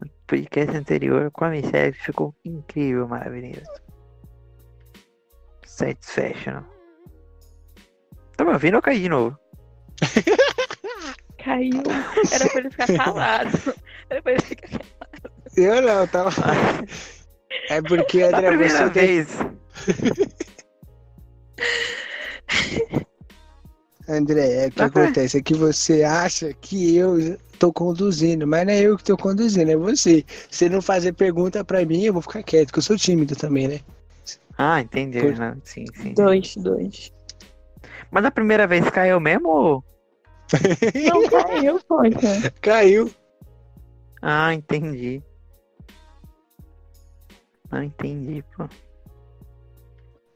[0.00, 3.70] do Podcast anterior com a Michelle que ficou incrível, maravilhoso.
[5.66, 6.73] Satisfaction.
[8.36, 9.36] Tá me ouvindo ou caí de novo?
[11.38, 11.82] Caiu.
[12.32, 13.74] Era pra ele ficar calado.
[14.08, 15.32] Era pra ele ficar calado.
[15.56, 16.30] Eu não, tava.
[17.68, 19.06] É porque, André, primeira você tem...
[19.06, 19.28] vez.
[24.08, 28.66] André, é o que Tá acontece é que você acha que eu tô conduzindo, mas
[28.66, 30.24] não é eu que tô conduzindo, é você.
[30.50, 33.68] Se não fazer pergunta pra mim, eu vou ficar quieto, porque eu sou tímido também,
[33.68, 33.80] né?
[34.58, 35.20] Ah, entendi.
[35.20, 36.12] Por- Não, sim, sim.
[36.14, 37.10] Dois, dois.
[38.10, 39.84] Mas da primeira vez caiu mesmo.
[41.10, 42.50] Não caiu, poxa.
[42.60, 43.10] Caiu.
[44.22, 45.22] Ah, entendi.
[47.70, 48.68] Não entendi, pô.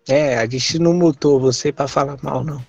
[0.09, 2.61] É, a gente não mutou você pra falar mal, não.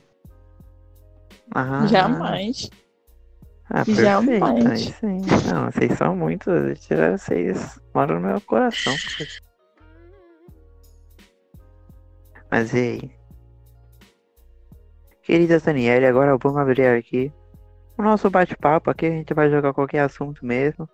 [1.56, 2.70] Ah, Jamais.
[3.70, 4.28] Ah, Jamais.
[4.40, 4.68] perfeito.
[4.68, 5.22] Aí sim.
[5.52, 6.52] Não, vocês são muito.
[7.18, 8.94] Vocês moram no meu coração.
[12.52, 13.19] Mas e aí?
[15.30, 17.32] Querida Daniele, agora vamos abrir aqui
[17.96, 18.90] o nosso bate-papo.
[18.90, 20.90] Aqui a gente vai jogar qualquer assunto mesmo.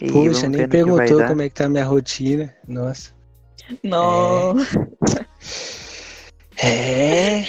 [0.00, 2.56] E Poxa, vamos nem perguntou como é que tá a minha rotina.
[2.66, 3.12] Nossa.
[3.84, 4.54] Não.
[6.56, 7.44] É.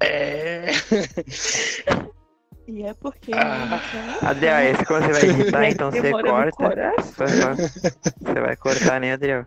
[0.00, 0.66] É.
[2.66, 3.30] E é porque.
[3.32, 3.78] Ah.
[4.22, 6.92] Adriel, esse você vai editar, então você corta.
[7.00, 9.46] Você vai cortar, né, Adriel?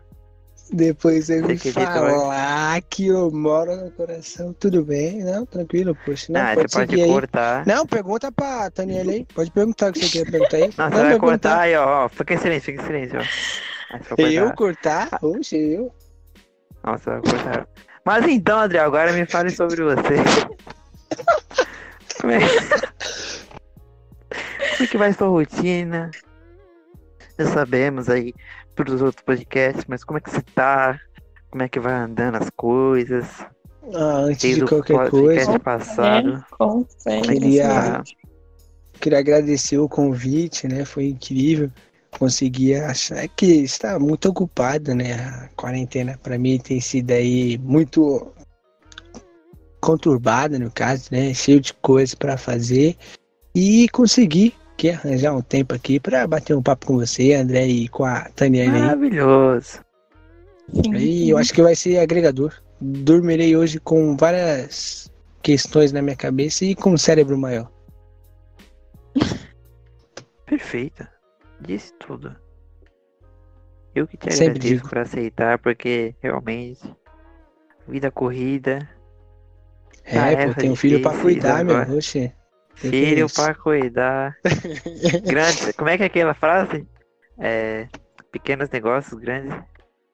[0.70, 5.24] Depois Você me que falar que eu moro no coração, tudo bem?
[5.24, 6.30] Não, tranquilo, poxa.
[6.30, 7.08] Não, ah, pode você pode aí.
[7.08, 7.66] cortar.
[7.66, 9.26] Não, pergunta pra Taniela aí.
[9.34, 10.70] Pode perguntar o que você quer perguntar aí.
[10.76, 12.08] Não, você vai cortar aí, ó.
[12.08, 14.16] Fica em silêncio, fica em silêncio, ó.
[14.16, 15.08] Vai Eu cortar.
[15.22, 15.90] Oxe, eu.
[16.84, 17.68] Nossa, vai cortar.
[18.04, 20.16] Mas então, André, agora me fale sobre você.
[22.20, 22.40] Como é...
[24.76, 26.10] Como é que vai sua rotina?
[27.38, 28.34] Já sabemos aí
[28.84, 30.98] pelos outros podcasts, mas como é que você tá?
[31.50, 33.26] Como é que vai andando as coisas?
[33.94, 36.34] Ah, antes Desde de o qualquer podcast coisa, passado.
[36.34, 37.22] É, confere.
[37.22, 38.02] Queria-
[39.00, 40.84] queria agradecer o convite, né?
[40.84, 41.70] Foi incrível.
[42.18, 45.14] Consegui achar é que está muito ocupado, né?
[45.14, 48.32] A quarentena para mim tem sido aí muito
[49.80, 51.32] conturbada, no caso, né?
[51.32, 52.96] Cheio de coisas para fazer
[53.54, 57.88] e consegui que arranjar um tempo aqui para bater um papo com você, André, e
[57.88, 58.80] com a Taniane aí.
[58.82, 59.80] Maravilhoso.
[60.72, 62.54] Sim, E eu acho que vai ser agregador.
[62.80, 65.10] Dormirei hoje com várias
[65.42, 67.70] questões na minha cabeça e com um cérebro maior.
[70.46, 71.06] Perfeito.
[71.60, 72.34] Disse tudo.
[73.94, 74.88] Eu que te Sempre agradeço digo.
[74.88, 76.80] por aceitar, porque realmente,
[77.88, 78.88] vida corrida,
[80.04, 81.76] É, pô, tem um filho pra difícil cuidar, meu.
[81.76, 81.96] agora.
[81.96, 82.32] Oxe.
[82.78, 83.34] Filho isso.
[83.34, 84.36] pra cuidar.
[85.24, 86.86] Grande, como é que é aquela frase?
[87.38, 87.88] É,
[88.32, 89.54] pequenos negócios, grandes.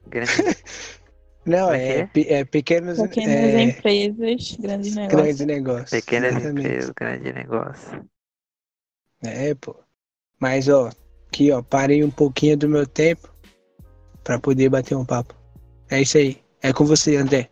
[0.07, 1.01] Grandes.
[1.47, 2.33] Não, é é, é?
[2.35, 5.21] é pequenos, Pequenas é, empresas, grandes negócios.
[5.21, 5.91] grandes negócios.
[5.91, 6.67] Pequenas exatamente.
[6.67, 8.01] empresas, grandes negócios.
[9.23, 9.77] É, pô.
[10.41, 10.91] Mas, ó,
[11.29, 13.29] aqui, ó, parei um pouquinho do meu tempo
[14.23, 15.35] pra poder bater um papo.
[15.91, 16.43] É isso aí.
[16.62, 17.51] É com você, André.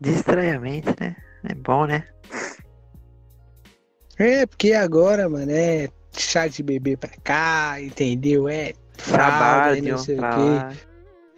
[0.00, 1.16] Distraiamente, né?
[1.44, 2.06] É bom, né?
[4.18, 8.48] É, porque agora, mano, é chá de bebê pra cá, entendeu?
[8.48, 10.86] É fralda e Trabalho não sei o quê.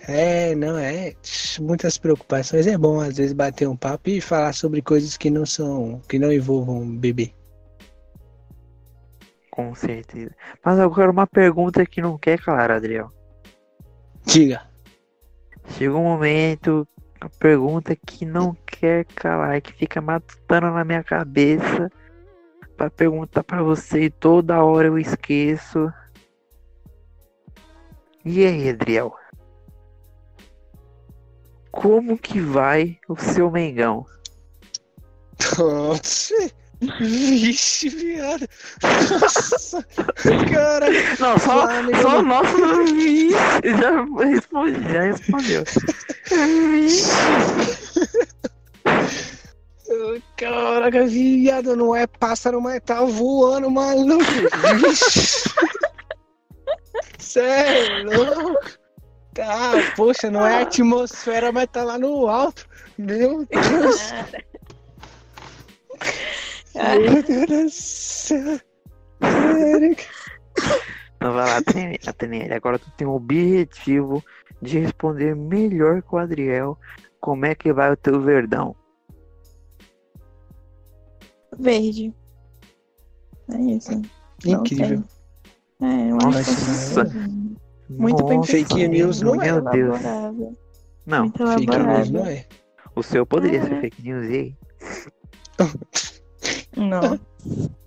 [0.08, 1.14] É, não é.
[1.60, 2.66] Muitas preocupações.
[2.66, 6.18] É bom às vezes bater um papo e falar sobre coisas que não são, que
[6.18, 7.34] não envolvam bebê.
[9.50, 10.34] Com certeza.
[10.64, 13.12] Mas agora uma pergunta que não quer calar, Adriel.
[14.24, 14.62] Diga.
[15.76, 16.88] Chega um momento,
[17.20, 21.90] a pergunta que não quer calar, que fica matutando na minha cabeça
[22.80, 25.92] pra perguntar pra você e toda hora eu esqueço.
[28.24, 29.14] E aí, Adriel?
[31.70, 34.06] Como que vai o seu Mengão?
[35.58, 36.34] Nossa.
[36.98, 38.48] Vixe, viado.
[38.82, 39.86] Nossa.
[40.50, 40.86] Cara.
[41.18, 41.66] Não, só,
[42.00, 45.64] só o nosso Vixe, já já respondeu.
[46.70, 47.10] Vixe.
[50.36, 54.24] Caraca, viado, não é pássaro, mas tá voando, maluco.
[54.80, 55.50] Vixe.
[57.18, 58.80] Sério, louco.
[59.34, 62.66] Tá, poxa, não é atmosfera, mas tá lá no alto.
[62.98, 64.12] Meu Deus.
[66.74, 68.60] Meu Deus do céu.
[69.20, 69.96] Sério.
[71.16, 71.58] Então vai lá,
[72.06, 72.54] Ateniel.
[72.54, 74.24] Agora tu tem o objetivo
[74.62, 76.78] de responder melhor que o Adriel.
[77.20, 78.74] Como é que vai o teu verdão?
[81.60, 82.14] Verde.
[83.52, 83.92] É isso.
[84.46, 85.04] Incrível.
[85.82, 87.04] É, eu acho Nossa.
[87.04, 87.40] que é
[87.88, 89.52] muito bem Nossa, Fake news não é.
[89.52, 90.00] Meu Deus.
[91.06, 92.12] Não, Muito Fake news elaborado.
[92.12, 92.46] não é.
[92.94, 93.80] o seu poderia Ah, ser é.
[93.80, 94.56] fake news e aí?
[96.76, 97.18] Não.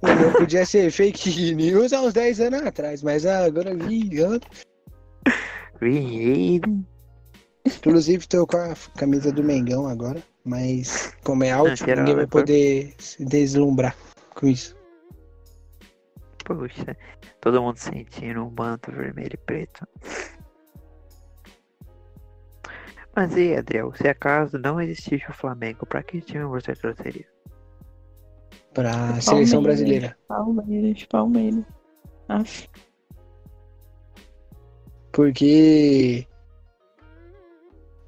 [0.01, 3.71] O meu podia ser fake news há uns 10 anos atrás, mas agora.
[5.81, 6.59] Ih,
[7.65, 12.41] Inclusive tô com a camisa do Mengão agora, mas como é alto, ninguém vai cor.
[12.41, 13.95] poder se deslumbrar
[14.35, 14.75] com isso.
[16.43, 16.97] Poxa,
[17.39, 19.87] todo mundo sentindo um manto vermelho e preto.
[23.15, 27.27] Mas e aí, Adriel, se acaso não existisse o Flamengo, pra que time você torceria?
[28.73, 30.17] Pra seleção brasileira.
[30.27, 31.63] Palmeiras, Palmeiras.
[32.27, 32.67] Aff.
[35.11, 36.27] Porque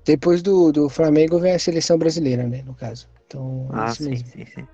[0.06, 2.62] depois do, do Flamengo vem a seleção brasileira, né?
[2.66, 3.08] No caso.
[3.26, 4.28] Então, é Ah, isso sim, mesmo.
[4.32, 4.68] sim, sim.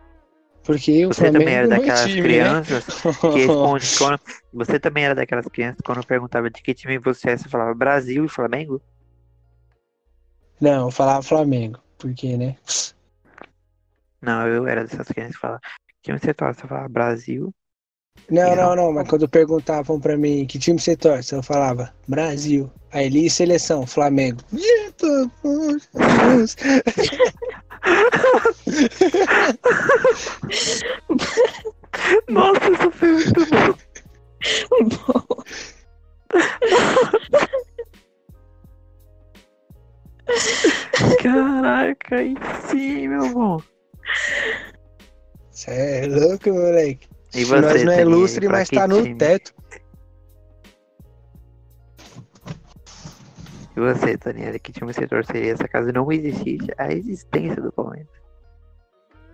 [0.64, 2.24] Porque o Você também era Flamengo é daquelas time, né?
[2.24, 2.86] crianças
[3.30, 4.20] que responde quando.
[4.54, 7.74] Você também era daquelas crianças quando eu perguntava de que time você é, você falava
[7.74, 8.82] Brasil e Flamengo?
[10.60, 11.80] Não, eu falava Flamengo.
[11.98, 12.56] Porque, né?
[14.22, 15.62] Não, eu era dessas crianças que falavam.
[15.88, 16.62] Que time você torce?
[16.62, 17.54] Você falava Brasil.
[18.30, 18.94] Não, não, não.
[18.94, 22.72] mas quando perguntavam pra mim que time você torce, eu falava Brasil.
[22.92, 24.42] Aí li seleção, Flamengo.
[24.52, 24.81] Deus.
[32.30, 33.74] Nossa, isso foi muito bom.
[34.82, 35.43] Bom,
[41.22, 42.36] Caraca, aí
[42.68, 43.62] sim, meu bom.
[45.52, 47.08] Cê é louco, moleque.
[47.34, 49.16] E Nós você, não é lustre, mas tá no time?
[49.16, 49.54] teto.
[53.76, 58.10] E você, Daniela, que time você torceria se caso não existisse a existência do Palmeiras?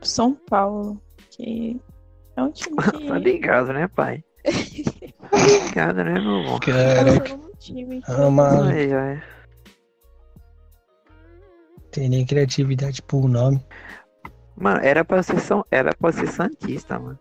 [0.02, 1.02] São Paulo.
[1.32, 1.80] Que
[2.36, 3.08] é um time que.
[3.08, 4.24] Tá ligado, né, pai?
[5.30, 6.60] Tá ligado, né, meu bom?
[6.60, 8.12] Caraca, É um time que.
[8.12, 8.70] Ah, mano.
[8.70, 9.24] Aí, já é.
[11.92, 13.62] tem nem criatividade pro nome.
[14.56, 15.66] Mano, era pra ser, São...
[15.70, 17.20] era pra ser Santista, mano.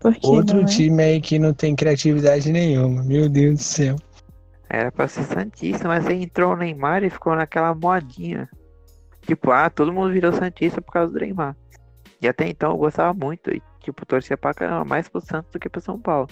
[0.00, 0.66] Por que Outro não é?
[0.66, 3.02] time aí que não tem criatividade nenhuma.
[3.02, 3.96] Meu Deus do céu.
[4.70, 8.48] Era pra ser Santista, mas aí entrou o Neymar e ficou naquela modinha.
[9.22, 11.56] Tipo, ah, todo mundo virou Santista por causa do Neymar.
[12.20, 13.50] E até então eu gostava muito.
[13.50, 16.28] E, tipo, torcia pra caramba, mais pro Santos do que pro São Paulo.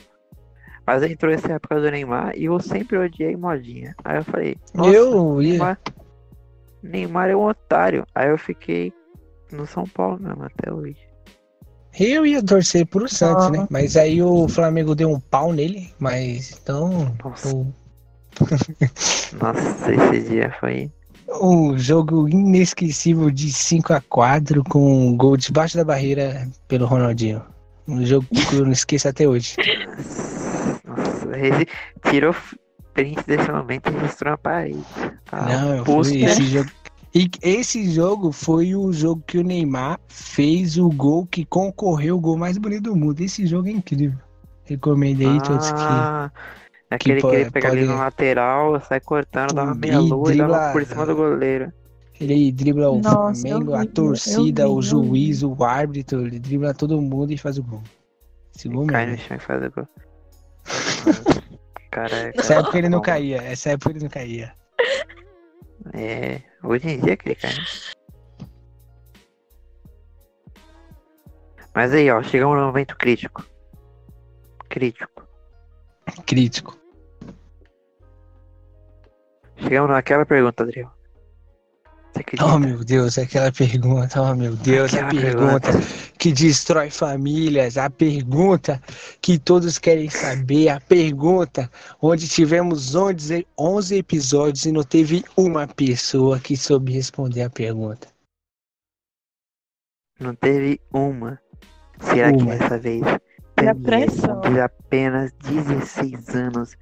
[0.86, 3.94] Mas aí entrou essa época do Neymar e eu sempre odiei modinha.
[4.04, 5.50] Aí eu falei, nossa, eu ia.
[5.50, 5.78] Neymar,
[6.82, 8.04] Neymar é um otário.
[8.14, 8.92] Aí eu fiquei
[9.50, 10.98] no São Paulo mesmo até hoje.
[11.98, 13.50] Eu ia torcer pro Santos, Ah.
[13.50, 13.66] né?
[13.70, 15.92] Mas aí o Flamengo deu um pau nele.
[15.98, 17.16] Mas então.
[17.24, 17.54] Nossa.
[17.56, 17.72] o-
[19.40, 20.90] Nossa, esse dia foi.
[21.40, 27.42] Um jogo inesquecível de 5 a 4 com um gol debaixo da barreira pelo Ronaldinho.
[27.88, 29.56] Um jogo que eu não esqueço até hoje.
[30.84, 31.66] Nossa, ele
[32.08, 32.34] tirou
[32.94, 34.84] print desse momento e registrou na parede.
[35.32, 36.70] Não, eu fui esse jogo.
[37.14, 42.20] E esse jogo foi o jogo que o Neymar fez o gol que concorreu o
[42.20, 43.20] gol mais bonito do mundo.
[43.20, 44.18] Esse jogo é incrível.
[44.64, 45.78] Recomendo aí todos que.
[46.90, 50.32] Aquele que, po- ele pega ali pode- no lateral, sai cortando, dá uma meia lua
[50.32, 51.72] e dá dribla- por cima do goleiro.
[52.20, 56.38] Ele dribla o Nossa, Flamengo, a vi, eu torcida, vi, o juiz, o árbitro, ele
[56.38, 57.82] dribla todo mundo e faz o gol.
[58.56, 59.88] Esse gol Cai no chão e faz o gol.
[61.90, 64.52] Cara, Essa época ele não caía, essa época ele não caía.
[65.94, 67.52] É, hoje em dia que ele cai.
[67.52, 67.64] né?
[71.74, 73.44] Mas aí, ó, chegamos no momento crítico.
[74.68, 75.15] Crítico.
[76.26, 76.76] Crítico.
[79.56, 80.96] Chegamos naquela pergunta, Adriel.
[82.40, 85.68] Oh meu Deus, aquela pergunta, oh meu Deus, a Aquela pergunta
[86.18, 88.80] que destrói famílias, a pergunta
[89.20, 95.66] que todos querem saber, a pergunta onde tivemos 11, 11 episódios e não teve uma
[95.66, 98.08] pessoa que soube responder a pergunta.
[100.18, 101.38] Não teve uma.
[102.00, 102.38] Será Uma.
[102.38, 103.02] que dessa vez
[103.56, 104.40] Daniel, pressão?
[104.42, 106.76] de apenas 16 anos,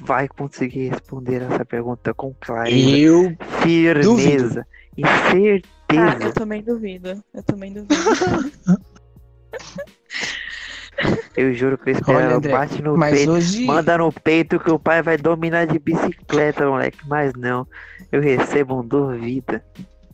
[0.00, 4.66] vai conseguir responder essa pergunta com clareza, Eu firmeza
[4.96, 6.24] e certeza.
[6.24, 7.22] eu também duvido.
[7.34, 7.94] Eu também duvido.
[11.36, 12.34] Eu juro que eu Olha, espero.
[12.36, 13.30] André, Bate no Mas peito.
[13.30, 13.64] hoje.
[13.64, 16.98] Manda no peito que o pai vai dominar de bicicleta, moleque.
[17.06, 17.66] Mas não.
[18.10, 19.64] Eu recebo um duvida.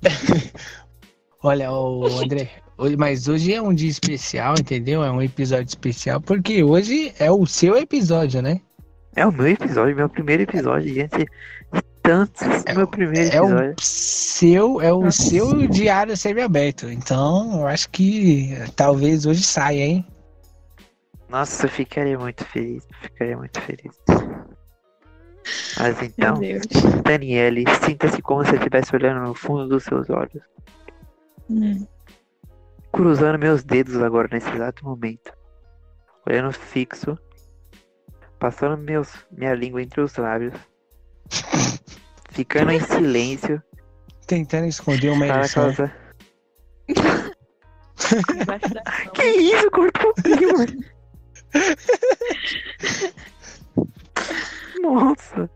[1.42, 5.02] Olha, o André, hoje- mas hoje é um dia especial, entendeu?
[5.04, 8.60] É um episódio especial, porque hoje é o seu episódio, né?
[9.16, 11.18] É o meu episódio, meu primeiro episódio, gente.
[11.72, 13.74] De tantos, meu primeiro É o episódio.
[13.80, 15.22] seu, é o Nossa.
[15.22, 16.88] seu diário semi-aberto.
[16.90, 20.06] Então, eu acho que talvez hoje saia, hein?
[21.28, 22.86] Nossa, eu ficaria muito feliz.
[23.02, 23.92] Ficaria muito feliz.
[25.78, 26.40] Mas então.
[27.04, 30.42] Daniele, sinta-se como se eu estivesse olhando no fundo dos seus olhos.
[31.50, 31.86] Hum.
[32.94, 35.32] Cruzando meus dedos agora nesse exato momento.
[36.24, 37.18] Olhando fixo.
[38.38, 40.54] Passando meus, minha língua entre os lábios.
[42.30, 43.60] Ficando em silêncio.
[44.28, 45.74] Tentando esconder uma ereção.
[49.12, 50.84] Que isso, cortou o mano.
[54.80, 55.50] Nossa.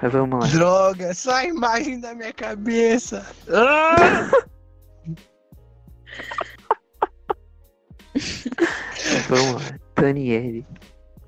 [0.00, 0.46] Mas vamos lá.
[0.52, 3.26] Droga, só a imagem da minha cabeça.
[3.48, 4.30] Ah!
[9.28, 9.78] Vamos lá.
[9.94, 10.66] Daniele.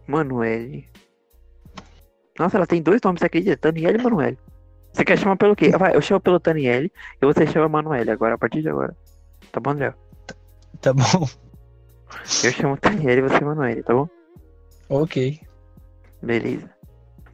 [0.06, 0.88] Manuele.
[2.38, 3.70] Nossa, ela tem dois nomes, você acredita?
[3.70, 4.38] Daniele e Manuele.
[4.92, 5.70] Você quer chamar pelo quê?
[5.70, 8.96] Vai, eu chamo pelo Daniele e você chama Manuele agora, a partir de agora.
[9.52, 9.94] Tá bom, André?
[10.80, 11.28] Tá bom.
[12.42, 14.08] Eu chamo Daniele e você Manuele, tá bom?
[14.88, 15.40] Ok.
[16.22, 16.68] Beleza.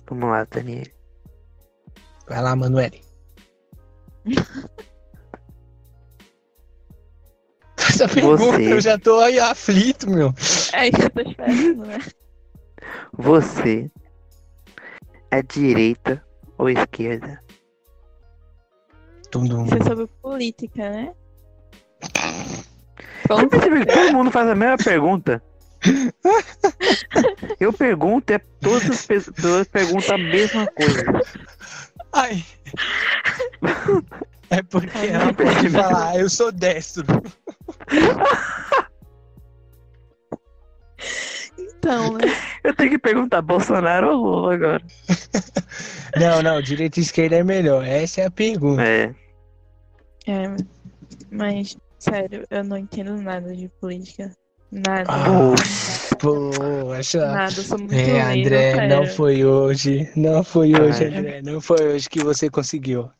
[0.09, 0.93] Vamos lá, Daniele.
[2.29, 3.01] Vai lá, Manuele.
[7.97, 8.73] Essa pergunta Você.
[8.73, 10.35] eu já tô aí aflito, meu.
[10.75, 11.99] É isso que eu tô esperando, né?
[13.15, 13.91] Você
[15.31, 16.23] é direita
[16.59, 17.41] ou esquerda?
[19.31, 19.65] Tum, dum.
[19.65, 21.15] Você é sobre política, né?
[23.29, 25.43] Você percebeu que todo mundo faz a mesma pergunta?
[27.59, 31.05] Eu pergunto, é todas as pessoas perguntam a mesma coisa.
[32.13, 32.45] Ai.
[34.51, 35.71] É porque Ai, ela não pode percebi.
[35.75, 37.05] falar, "Ah, eu sou destro.
[41.59, 42.25] Então, né?
[42.65, 44.83] Eu tenho que perguntar Bolsonaro ou Lula agora.
[46.19, 47.85] Não, não, direita e esquerda é melhor.
[47.85, 48.83] Essa é a pergunta.
[48.83, 49.15] É,
[50.27, 50.57] É,
[51.31, 54.33] mas, sério, eu não entendo nada de política.
[54.73, 55.05] Nada.
[55.09, 57.27] Ah, Poxa.
[57.27, 60.11] Nada, sou muito É, André, não foi hoje.
[60.17, 61.15] Não foi hoje, Ai.
[61.19, 61.43] André.
[61.43, 63.11] Não foi hoje que você conseguiu.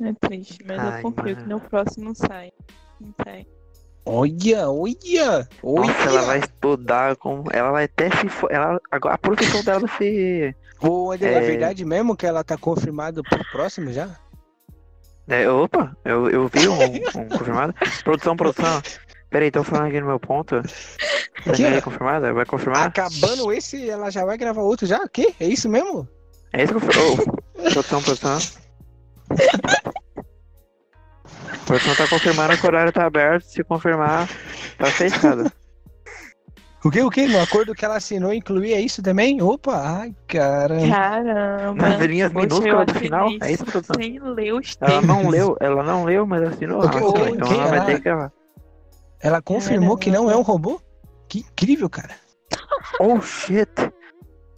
[0.00, 1.46] É triste, mas Ai, eu confio que mano.
[1.48, 2.50] no próximo sai.
[3.00, 3.46] Não sai.
[4.06, 5.86] Olha, olha, olha.
[5.86, 7.44] nossa, ela vai estudar com.
[7.52, 8.28] Ela vai até se.
[8.28, 10.56] fo- Ela, agora, a profissão dela vai ser.
[10.82, 11.40] André, é É.
[11.40, 14.18] verdade mesmo que ela tá confirmada pro próximo já?
[15.26, 17.74] É, opa, eu, eu vi um, um confirmado.
[18.02, 18.82] Produção, produção.
[19.30, 20.60] Peraí, tô falando aqui no meu ponto.
[21.46, 22.32] Daniela é confirmada?
[22.34, 22.86] Vai confirmar?
[22.88, 24.98] Acabando esse, ela já vai gravar outro já?
[25.02, 25.34] O quê?
[25.40, 26.06] É isso mesmo?
[26.52, 27.42] É isso que eu falo.
[27.72, 28.38] produção, produção.
[31.66, 33.44] Produção tá confirmando que o horário tá aberto.
[33.44, 34.28] Se confirmar,
[34.78, 35.50] tá fechado.
[36.84, 37.26] O que, o que?
[37.26, 39.40] No acordo que ela assinou incluía isso também?
[39.40, 40.88] Opa, ai, caramba.
[40.94, 41.88] Caramba.
[41.88, 43.28] Nas linhas minúsculas do final?
[43.40, 43.96] É isso, produção?
[43.96, 46.84] Sem ler os Ela não leu, ela não leu, mas assinou.
[46.84, 48.32] O que- o que- então quem ela vai ela- ter que gravar.
[49.20, 50.78] Ela confirmou que não é um robô?
[51.26, 52.14] Que incrível, cara.
[53.00, 53.70] Oh shit!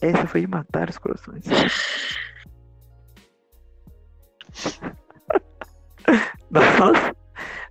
[0.02, 1.44] Essa foi de matar os corações.
[6.50, 7.16] Nossa!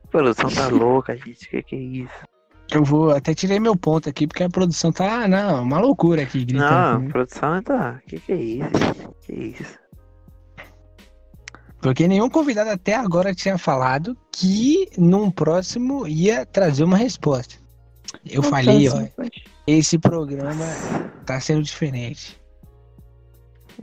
[0.03, 1.49] A produção tá louca, gente.
[1.49, 2.25] Que que é isso?
[2.71, 6.43] Eu vou até tirei meu ponto aqui, porque a produção tá, não, uma loucura aqui,
[6.45, 6.69] gritando.
[6.69, 7.11] Não, a comigo.
[7.11, 8.01] produção tá.
[8.07, 9.15] Que que é isso?
[9.21, 9.79] Que isso?
[11.79, 17.55] Porque nenhum convidado até agora tinha falado que num próximo ia trazer uma resposta.
[18.25, 19.07] Eu No falei, ó,
[19.67, 20.65] esse programa
[21.25, 22.41] tá sendo diferente.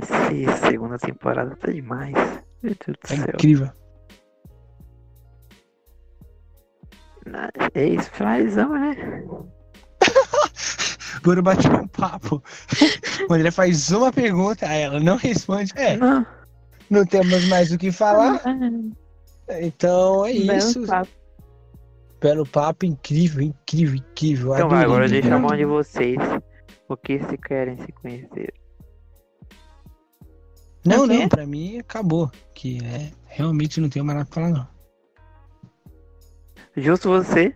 [0.00, 2.14] Essa segunda temporada tá demais.
[2.62, 3.26] Meu Deus do É céu.
[3.34, 3.70] incrível.
[7.74, 8.94] É isso, finalizamos, né?
[11.22, 12.42] Bora bater um papo.
[13.30, 15.72] O André faz uma pergunta, aí ela não responde.
[15.76, 16.26] É, Não.
[16.90, 18.40] não temos mais o que falar.
[18.44, 20.84] Ah, Então é belo isso.
[20.86, 21.10] papo.
[22.20, 24.54] Belo papo, incrível, incrível, incrível.
[24.54, 25.48] Então vai, Adorei, agora deixa a adorei.
[25.48, 26.18] mão de vocês.
[26.88, 28.52] O que se querem se conhecer?
[30.84, 31.14] Não, quê?
[31.18, 32.30] não, pra mim acabou.
[32.54, 34.68] Que é, realmente não tenho mais nada pra falar, não.
[36.76, 37.54] Justo você?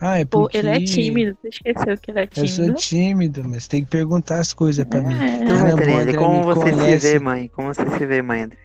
[0.00, 1.38] Ah, é Pô, porque ele é tímido.
[1.40, 2.74] Você esqueceu que ele é Eu sou tímido?
[2.74, 5.14] tímido, mas tem que perguntar as coisas pra mim.
[5.14, 5.34] É.
[5.44, 7.00] Então vai, Caramba, Daniele, André como você conhece.
[7.00, 7.48] se vê, mãe?
[7.48, 8.58] Como você se vê, mãe, André?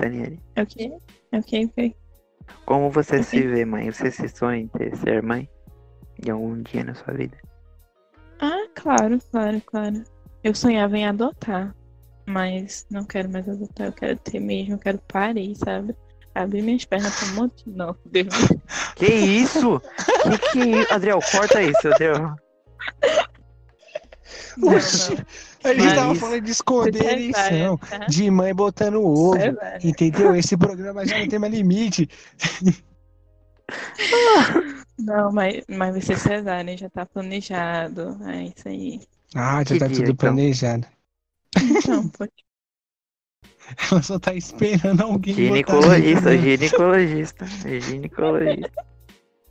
[0.00, 0.40] Daniele.
[0.56, 0.92] É o quê?
[1.32, 1.64] É o quê?
[1.66, 1.94] O quê?
[2.64, 3.24] Como você Ok.
[3.24, 3.90] se vê, mãe?
[3.92, 5.46] Você se sonha em ter, ser mãe?
[6.26, 7.36] Em algum dia na sua vida?
[8.40, 10.02] Ah, claro, claro, claro.
[10.42, 11.74] Eu sonhava em adotar,
[12.26, 15.94] mas não quero mais adotar, eu quero ter mesmo, eu quero parir, sabe?
[16.34, 17.68] Abrir minhas pernas pra um monte.
[17.68, 18.28] Não, Deus.
[18.96, 19.80] Que isso?
[19.80, 20.94] que que é isso?
[20.94, 22.36] Adriel, corta isso, Adriel.
[24.56, 25.14] Não, Oxi.
[25.14, 25.24] não.
[25.64, 27.98] A gente Mas tava falando de esconder é eleição, tá?
[28.06, 29.36] de mãe botando ovo.
[29.36, 29.78] É.
[29.82, 30.34] Entendeu?
[30.34, 32.08] Esse programa já não tem mais limite.
[34.98, 38.18] Não, mas, mas vai ser cesárea, já tá planejado.
[38.26, 39.00] É isso aí.
[39.34, 40.16] Ah, já Que tá dia, tudo então?
[40.16, 40.86] planejado.
[41.60, 42.26] Então, pô,
[43.90, 45.34] Ela só tá esperando alguém.
[45.34, 46.38] botar Ginecologista, ovo.
[46.42, 47.46] ginecologista,
[47.80, 48.86] ginecologista.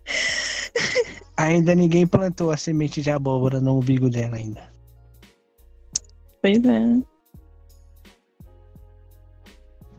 [1.38, 4.72] Ainda ninguém plantou a semente de abóbora no umbigo dela ainda.
[6.42, 7.02] pois é.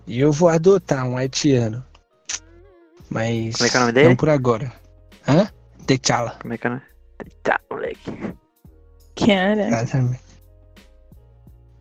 [0.07, 1.85] E eu vou adotar um haitiano.
[3.11, 3.57] Mas.
[3.57, 4.09] Como é que é o nome dele?
[4.09, 4.73] Não por agora.
[5.27, 5.49] Hã?
[5.87, 6.39] T'Challa.
[6.41, 6.71] Como é que é?
[6.71, 6.83] o nome?
[7.43, 8.11] Tá, moleque.
[9.25, 9.67] Kiara.
[9.69, 10.21] Exatamente.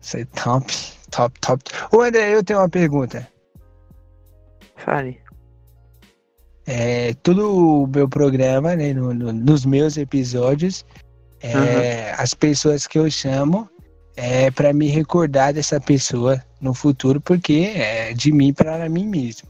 [0.00, 0.72] Isso é top.
[1.10, 1.62] Top, top.
[1.92, 3.28] Ô André, eu tenho uma pergunta.
[4.76, 5.20] Fale.
[6.66, 10.84] É, todo o meu programa, né, no- no- nos meus episódios,
[11.40, 13.68] é, as pessoas que eu chamo
[14.16, 19.48] é para me recordar dessa pessoa no futuro, porque é de mim para mim mesmo.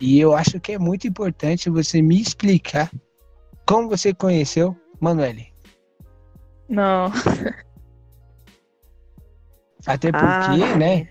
[0.00, 2.90] E eu acho que é muito importante você me explicar
[3.66, 5.47] como você conheceu Manuele.
[6.68, 7.10] Não.
[9.86, 11.08] Até porque, Ah, né?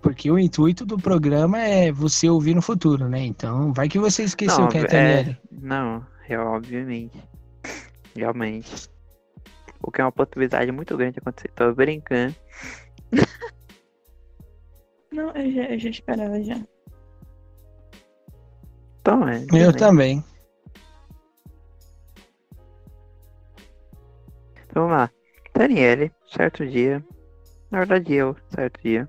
[0.00, 3.24] Porque o intuito do programa é você ouvir no futuro, né?
[3.24, 5.38] Então, vai que você esqueceu Não, quem é é- Daniele.
[5.50, 7.22] Não, é obviamente.
[8.14, 8.88] Realmente.
[9.82, 11.50] O que é uma possibilidade muito grande de acontecer.
[11.54, 12.34] Tô brincando.
[15.12, 16.60] Não, eu já, eu já esperava já.
[19.00, 19.38] Então, é.
[19.42, 19.72] Eu beleza.
[19.78, 20.24] também.
[24.76, 25.10] Vamos lá.
[25.54, 27.04] Daniele, certo dia.
[27.70, 29.08] Na verdade, eu, certo dia.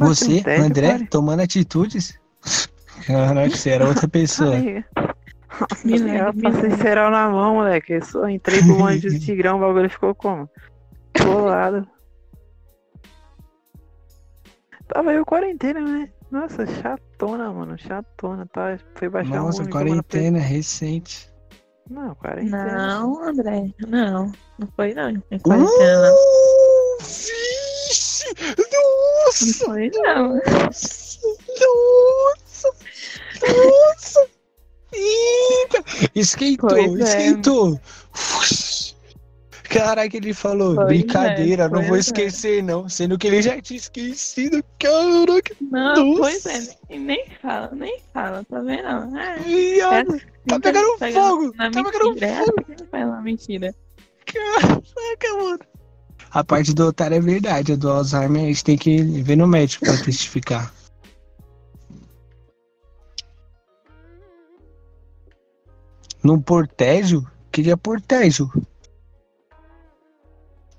[0.00, 1.06] Um Você, tédio, André, cara.
[1.10, 2.18] tomando atitudes?
[3.06, 4.56] Caraca, você era outra pessoa.
[5.84, 7.94] Milagre, Eu passei cereal na mão, moleque.
[7.94, 10.48] Eu só entrei pro monte de tigrão, o bagulho ficou como?
[11.22, 11.86] Colado.
[14.88, 16.10] Tava eu quarentena, né?
[16.30, 17.78] Nossa, chatona, mano.
[17.78, 18.78] Chatona, tá?
[18.94, 21.30] Foi baixar Nossa, um quarentena, recente.
[21.88, 22.98] Não, quarentena.
[22.98, 23.72] Não, André.
[23.86, 24.32] Não.
[24.58, 25.22] Não foi não.
[25.30, 26.10] Em quarentena.
[26.12, 28.24] Uh, vixe!
[28.58, 29.64] Não Nossa!
[29.64, 30.34] foi não.
[30.34, 31.18] Nossa!
[33.40, 34.26] Nossa!
[34.92, 35.84] Eita!
[36.14, 37.28] Esquentou, Pois é.
[39.76, 42.00] Caraca, ele falou, Pois brincadeira, é, não vou é.
[42.00, 46.20] esquecer não, sendo que ele já tinha esquecido, caraca, Não, Nossa.
[46.20, 46.76] pois é.
[46.88, 48.86] Nem, nem fala, nem fala, tá vendo?
[48.86, 50.12] Ah, viado,
[50.46, 52.26] tá fica pegando fogo, tá pegando mentira.
[52.26, 53.74] É fogo, assim que faz uma mentira.
[54.24, 55.58] caraca, mano.
[56.30, 59.46] A parte do otário é verdade, a do Alzheimer a gente tem que ver no
[59.46, 60.72] médico pra testificar.
[66.22, 67.24] No Portejo?
[67.52, 68.50] Queria Portejo.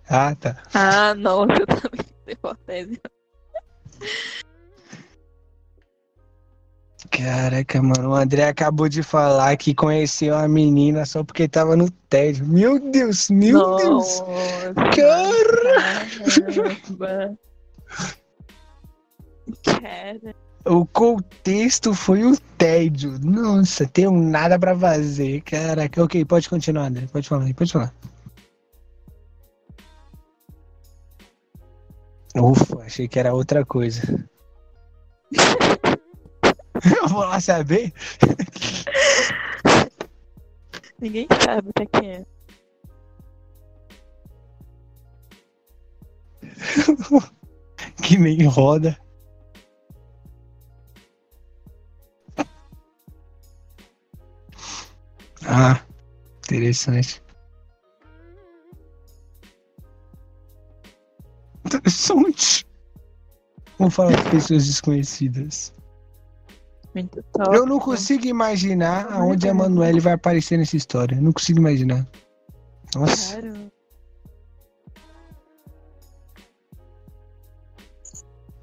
[0.09, 0.55] Ah, tá.
[0.73, 3.01] Ah, nossa, eu também tenho hipótese.
[7.11, 11.89] Caraca, mano, o André acabou de falar que conheceu a menina só porque tava no
[11.89, 12.45] tédio.
[12.45, 14.19] Meu Deus, meu Deus.
[14.19, 16.05] Nossa, Cara.
[16.45, 17.37] caramba.
[19.63, 20.35] Cara.
[20.65, 23.17] O contexto foi o tédio.
[23.21, 25.41] Nossa, tenho nada pra fazer.
[25.41, 27.07] Caraca, ok, pode continuar, André.
[27.11, 27.93] Pode falar, pode falar.
[32.41, 34.01] Ufa, achei que era outra coisa.
[37.01, 37.91] Eu vou lá saber.
[40.99, 42.25] Ninguém sabe o que é que é.
[48.03, 48.97] Que nem roda.
[55.45, 55.81] Ah,
[56.45, 57.21] interessante.
[61.67, 62.65] Interessante.
[63.77, 65.73] Vamos falar de pessoas desconhecidas.
[67.53, 71.15] Eu não consigo imaginar aonde a Manuele vai aparecer nessa história.
[71.15, 72.07] Eu não consigo imaginar.
[72.95, 73.39] Nossa.
[73.39, 73.71] Claro.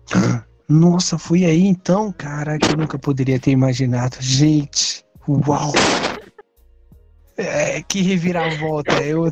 [0.68, 2.10] Nossa, foi aí então?
[2.12, 4.16] Caraca, eu nunca poderia ter imaginado.
[4.18, 5.72] Gente, uau!
[7.36, 8.94] É, que reviravolta.
[9.02, 9.30] Eu,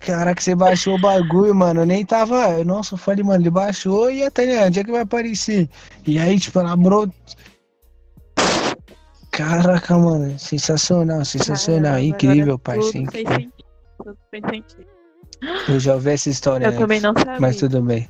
[0.00, 1.82] Caraca, você baixou o bagulho, mano.
[1.82, 2.64] Eu nem tava.
[2.64, 5.68] Nossa, eu falei, mano, ele baixou e até né, onde é que vai aparecer?
[6.06, 7.08] E aí, tipo, ela brou.
[9.30, 11.92] Caraca, mano, sensacional, sensacional.
[11.92, 13.10] Caramba, incrível, parceiro.
[13.98, 14.86] Tudo fez sentido.
[15.68, 17.40] Eu já ouvi essa história Eu antes, também não sabia.
[17.40, 18.08] mas tudo bem.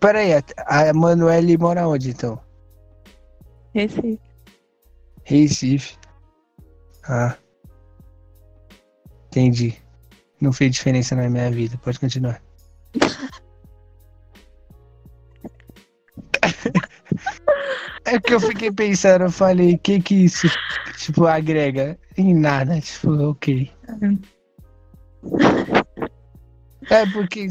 [0.00, 0.42] Pera aí, a
[0.90, 2.40] a Manoel mora onde então?
[3.74, 4.20] Recife.
[5.24, 5.96] Recife.
[7.08, 7.36] Ah.
[9.28, 9.85] Entendi.
[10.40, 11.78] Não fez diferença na minha vida.
[11.78, 12.40] Pode continuar.
[18.06, 20.46] É que eu fiquei pensando, eu falei, o que que isso,
[20.96, 21.98] tipo, agrega?
[22.16, 23.68] Em nada, tipo, ok.
[26.88, 27.48] É porque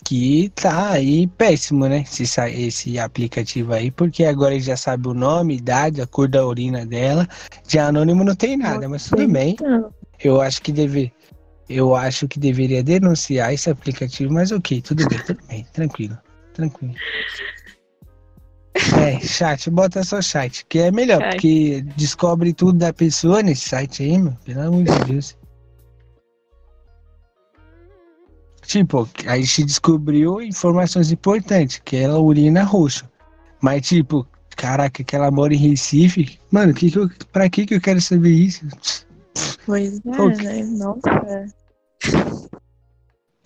[0.00, 2.02] que tá aí péssimo, né?
[2.02, 6.46] Esse, esse aplicativo aí, porque agora ele já sabe o nome, idade, a cor da
[6.46, 7.28] urina dela.
[7.66, 9.52] De anônimo não tem nada, mas tudo bem.
[9.52, 9.92] Então,
[10.22, 11.12] Eu acho que deve,
[11.68, 16.18] eu acho que deveria denunciar esse aplicativo, mas ok, tudo bem, tudo bem, tranquilo,
[16.54, 16.94] tranquilo.
[18.98, 24.02] É, chat, bota só chat, que é melhor, porque descobre tudo da pessoa nesse site
[24.02, 25.36] aí, meu, pelo amor de Deus.
[28.66, 33.08] Tipo, a gente descobriu informações importantes, que ela urina roxo.
[33.60, 36.38] Mas, tipo, caraca, que ela mora em Recife.
[36.50, 38.66] Mano, que que eu, pra que que eu quero saber isso?
[39.64, 40.44] pois é, Ok.
[40.44, 40.64] né?
[40.64, 41.46] Nossa.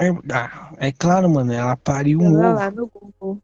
[0.00, 2.54] É, ah, é claro, mano, ela pariu um Joga ovo.
[2.56, 3.42] lá no Google.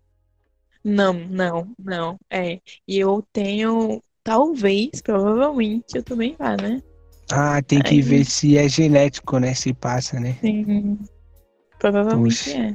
[0.83, 2.17] Não, não, não.
[2.31, 2.61] É.
[2.89, 6.81] E eu tenho, talvez, provavelmente, eu também vá, né?
[7.31, 8.01] Ah, tem que Aí.
[8.01, 9.53] ver se é genético, né?
[9.53, 10.39] Se passa, né?
[10.41, 10.99] Sim.
[11.93, 12.59] Provavelmente Puxa.
[12.59, 12.75] é.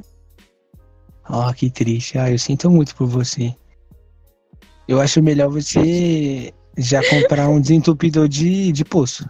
[1.28, 2.16] Ó, que triste.
[2.16, 3.54] Ah, eu sinto muito por você.
[4.88, 9.28] Eu acho melhor você já comprar um desentupidor de, de poço.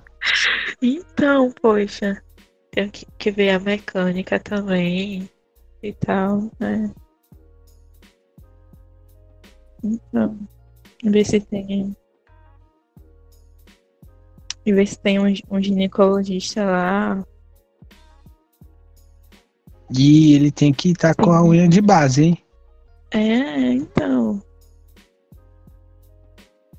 [0.80, 2.22] Então, poxa,
[2.70, 5.28] tenho que, que ver a mecânica também
[5.82, 6.92] e tal, né?
[9.82, 10.38] Então,
[11.04, 11.96] ver se tem.
[14.64, 17.24] E ver se tem um, um ginecologista lá.
[19.96, 22.38] E ele tem que estar com a unha de base, hein?
[23.10, 24.42] É, então.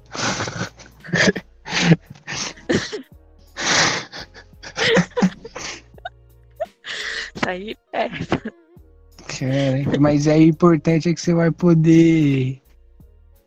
[7.43, 8.53] Sai de perto.
[9.27, 12.61] Caraca, mas o importante é que você vai poder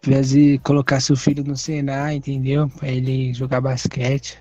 [0.03, 2.69] fazer, colocar seu filho no Senai, entendeu?
[2.69, 4.39] Pra ele jogar basquete.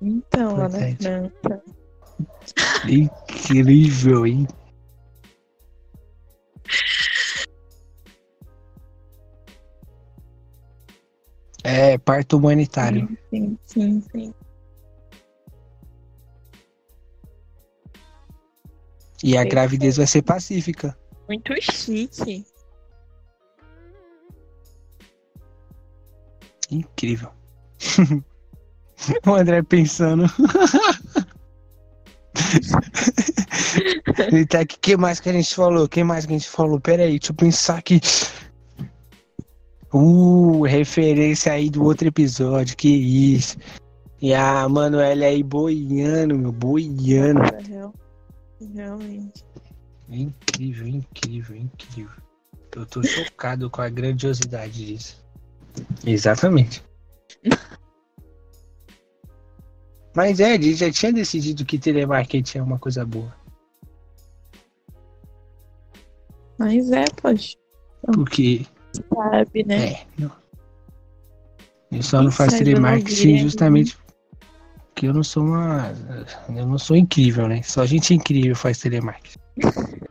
[0.00, 1.32] Então, lá na Importante.
[1.42, 1.62] França.
[2.88, 4.46] Incrível, hein?
[11.68, 13.06] É, parto humanitário.
[13.28, 14.32] Sim, sim, sim.
[19.22, 20.98] E a gravidez vai ser pacífica.
[21.28, 22.46] Muito chique.
[26.70, 27.30] Incrível.
[29.26, 30.24] o André pensando.
[34.32, 34.76] Ele tá aqui.
[34.76, 35.84] O que mais que a gente falou?
[35.84, 36.80] O que mais que a gente falou?
[36.80, 38.00] Pera aí, deixa eu pensar aqui.
[39.92, 42.76] Uh, referência aí do outro episódio.
[42.76, 43.56] Que isso.
[44.20, 47.40] E a Manuela aí boiando, meu, boiando.
[47.40, 47.94] Nossa, real-
[48.74, 49.44] Realmente.
[50.08, 52.22] Incrível, incrível, incrível.
[52.74, 55.24] Eu tô chocado com a grandiosidade disso.
[56.04, 56.82] Exatamente.
[60.14, 63.32] Mas é, a gente já tinha decidido que telemarketing é uma coisa boa.
[66.58, 67.56] Mas é, poxa,
[68.12, 69.92] Porque, sabe, né?
[69.92, 70.32] é, não.
[71.90, 73.96] Eu só não faço telemarketing biologia, justamente
[74.98, 75.92] porque eu não sou uma.
[76.48, 77.62] Eu não sou incrível, né?
[77.62, 79.38] Só gente incrível faz telemarketing.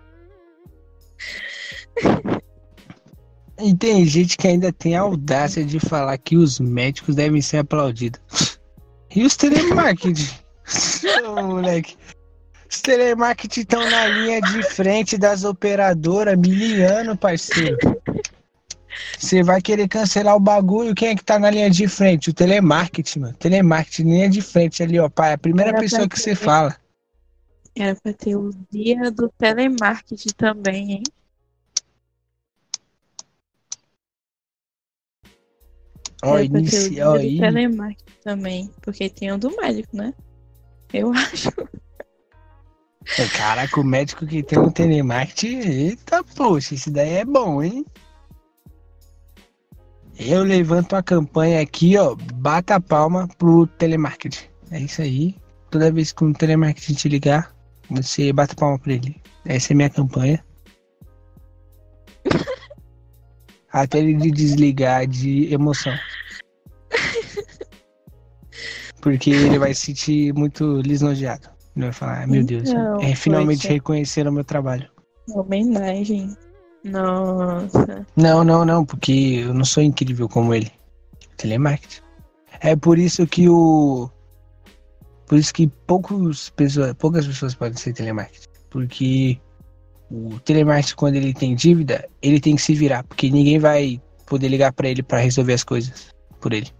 [3.59, 7.57] E tem gente que ainda tem a audácia de falar que os médicos devem ser
[7.57, 8.59] aplaudidos.
[9.15, 10.29] E os telemarketing?
[11.25, 11.97] Ô, moleque.
[12.69, 17.77] Os telemarketing estão na linha de frente das operadoras miliano, parceiro.
[19.17, 22.29] Você vai querer cancelar o bagulho, quem é que tá na linha de frente?
[22.29, 23.33] O telemarketing, mano.
[23.33, 25.31] Telemarketing, linha de frente ali, ó, pai.
[25.31, 26.75] É a primeira Era pessoa que você fala.
[27.75, 31.03] Era pra ter o dia do telemarketing também, hein?
[36.23, 37.37] Ó, inicia, dia ó, do aí.
[37.39, 38.71] telemarketing também.
[38.81, 40.13] Porque tem o do médico, né?
[40.93, 41.51] Eu acho.
[43.35, 47.85] Caraca, o médico que tem um telemarketing, eita, poxa, esse daí é bom, hein?
[50.19, 52.15] Eu levanto a campanha aqui, ó.
[52.35, 54.45] Bata a palma pro telemarketing.
[54.71, 55.35] É isso aí.
[55.69, 57.55] Toda vez que um telemarketing te ligar,
[57.89, 59.21] você bata a palma pra ele.
[59.45, 60.43] Essa é a minha campanha.
[63.71, 65.93] Até ele desligar de emoção.
[69.01, 71.49] Porque ele vai se sentir muito lisonjeado.
[71.75, 73.73] Ele vai falar, ah, meu Deus, Então, é, finalmente poxa.
[73.73, 74.89] reconheceram o meu trabalho.
[75.29, 76.35] Homenagem.
[76.83, 78.05] Nossa.
[78.15, 80.71] Não, não, não, porque eu não sou incrível como ele.
[81.37, 82.01] Telemarketing.
[82.61, 84.09] É por isso que o.
[85.25, 88.47] Por isso que poucos pessoas, poucas pessoas podem ser telemarketing.
[88.69, 89.39] Porque
[90.09, 93.03] o telemarketing, quando ele tem dívida, ele tem que se virar.
[93.03, 96.09] Porque ninguém vai poder ligar pra ele pra resolver as coisas
[96.39, 96.71] por ele.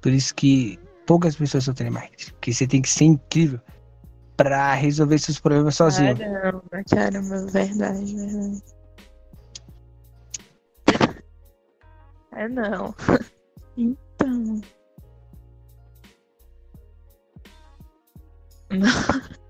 [0.00, 2.32] Por isso que poucas pessoas são telemarketing.
[2.32, 3.60] Porque você tem que ser incrível
[4.40, 6.16] pra resolver seus problemas sozinho.
[6.16, 8.62] Caramba, caramba, verdade, verdade.
[12.32, 12.94] É não.
[13.76, 14.60] Então.
[18.70, 18.80] Não.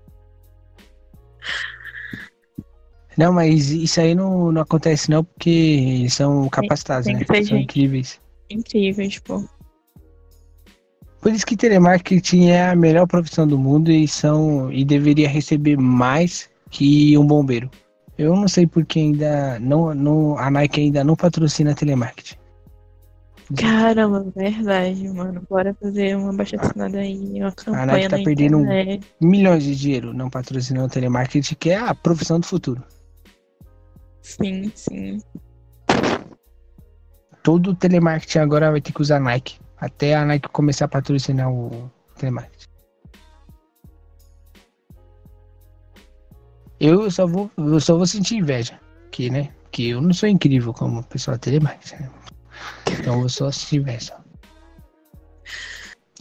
[3.17, 7.25] Não, mas isso aí não, não acontece não, porque eles são capacitados, tem né?
[7.27, 7.63] São gente.
[7.63, 8.21] incríveis.
[8.49, 9.43] Incríveis, pô.
[11.21, 15.77] Por isso que telemarketing é a melhor profissão do mundo e são e deveria receber
[15.77, 17.69] mais que um bombeiro.
[18.17, 22.35] Eu não sei porque ainda não, não a Nike ainda não patrocina telemarketing.
[23.55, 25.43] Caramba, verdade, mano.
[25.49, 29.07] Bora fazer uma baixacinada aí, uma campanha tá na perdendo um- internet.
[29.21, 32.83] Milhões de dinheiro não patrocinando telemarketing, que é a profissão do futuro.
[34.21, 35.19] Sim, sim.
[37.43, 39.60] Todo telemarketing agora vai ter que usar Nike.
[39.81, 42.67] Até a Nike começar a patrocinar o telemarketing.
[46.79, 48.79] Eu só vou, eu só vou sentir inveja,
[49.11, 49.53] que né?
[49.71, 52.03] Que eu não sou incrível como pessoal telemarketing.
[52.03, 52.11] né?
[52.91, 54.15] Então eu vou só sentir inveja.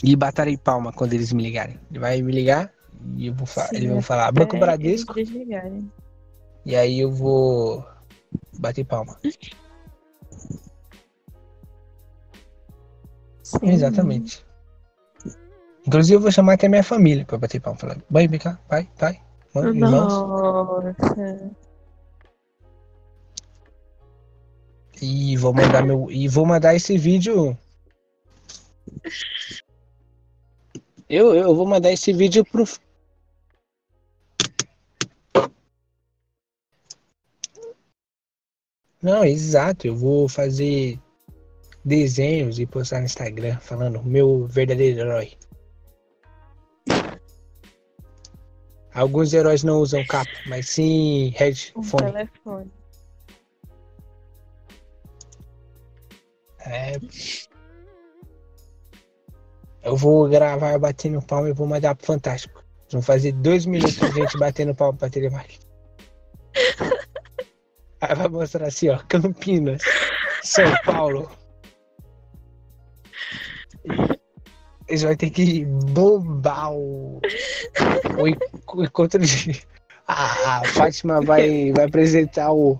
[0.02, 1.78] E baterei palma quando eles me ligarem.
[1.90, 2.72] Ele vai me ligar
[3.16, 5.14] e eu vou falar, Sim, eles vão falar Banco Bradesco
[6.64, 7.86] e aí eu vou
[8.58, 9.18] bater palma.
[13.50, 13.68] Sim.
[13.70, 14.46] Exatamente.
[15.86, 17.78] Inclusive eu vou chamar até minha família pra bater palma.
[17.78, 19.20] Falar, mãe, vem cá, pai, pai,
[19.54, 20.12] mãe, irmãos.
[20.12, 21.50] Nossa.
[25.02, 26.10] E vou mandar meu.
[26.10, 27.58] E vou mandar esse vídeo.
[31.08, 32.64] Eu, eu vou mandar esse vídeo pro.
[39.02, 39.86] Não, exato.
[39.86, 41.00] Eu vou fazer
[41.84, 45.32] desenhos e postar no Instagram falando meu verdadeiro herói.
[48.92, 52.12] Alguns heróis não usam capa, mas sim Um headphone.
[52.12, 52.72] telefone.
[56.66, 56.92] É.
[59.82, 62.62] Eu vou gravar batendo palma e vou mandar pro Fantástico.
[62.90, 65.66] Vão fazer dois minutos de gente batendo palma pra telemarketing.
[68.00, 69.82] Aí vai mostrar assim, ó, Campinas,
[70.42, 71.30] São Paulo.
[74.88, 77.20] Eles vão ter que bombar o,
[78.18, 78.36] o en-
[78.74, 79.62] o encontro de.
[80.06, 82.78] A, a Fátima vai, vai apresentar o.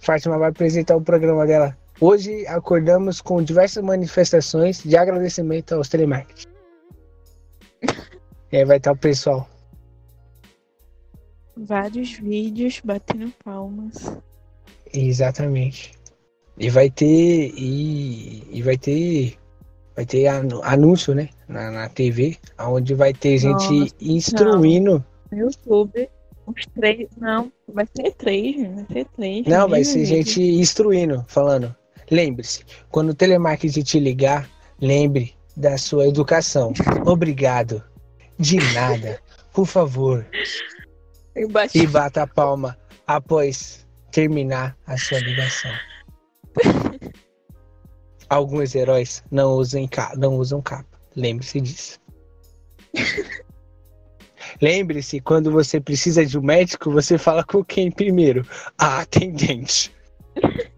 [0.00, 1.76] Fátima vai apresentar o programa dela.
[2.00, 6.48] Hoje acordamos com diversas manifestações de agradecimento aos telemarketing.
[8.50, 9.48] E aí vai estar o pessoal.
[11.56, 13.94] Vários vídeos batendo palmas.
[14.92, 15.92] Exatamente.
[16.60, 17.54] E vai ter.
[17.56, 19.38] E, e vai ter.
[19.96, 21.30] Vai ter anúncio, né?
[21.48, 25.04] Na, na TV, onde vai ter gente Nossa, instruindo.
[25.32, 26.08] No YouTube,
[26.46, 27.08] uns três.
[27.18, 29.46] Não, vai ser três, vai ser três.
[29.46, 31.74] Não, vai ser gente instruindo, falando.
[32.10, 34.48] Lembre-se, quando o telemarketing te ligar,
[34.80, 36.72] lembre da sua educação.
[37.06, 37.82] Obrigado.
[38.38, 39.20] De nada.
[39.52, 40.26] Por favor.
[41.74, 45.72] E bata a palma após terminar a sua ligação.
[48.28, 51.00] Alguns heróis não usam, ca- não usam capa.
[51.16, 51.98] Lembre-se disso.
[54.60, 58.46] Lembre-se, quando você precisa de um médico, você fala com quem primeiro?
[58.78, 59.92] A atendente.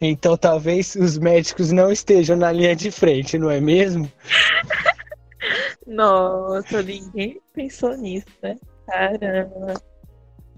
[0.00, 4.10] Então talvez os médicos não estejam na linha de frente, não é mesmo?
[5.86, 8.56] Nossa, ninguém pensou nisso, né?
[8.86, 9.74] Caramba.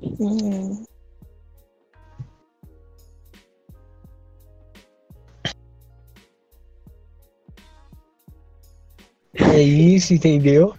[0.03, 0.85] Hum.
[9.39, 10.75] É isso, entendeu?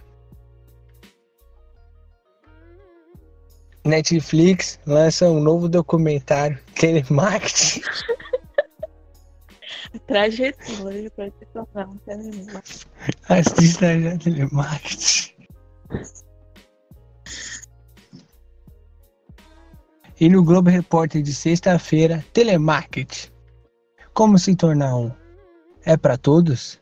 [3.84, 7.82] Netflix lança um novo documentário telemarketing.
[10.06, 12.86] Trajetória para se tornar um telemarketing.
[13.28, 15.34] Assista já telemarketing.
[20.20, 23.30] E no Globo Repórter de sexta-feira, telemarketing.
[24.12, 25.12] Como se tornar um?
[25.84, 26.80] É para todos?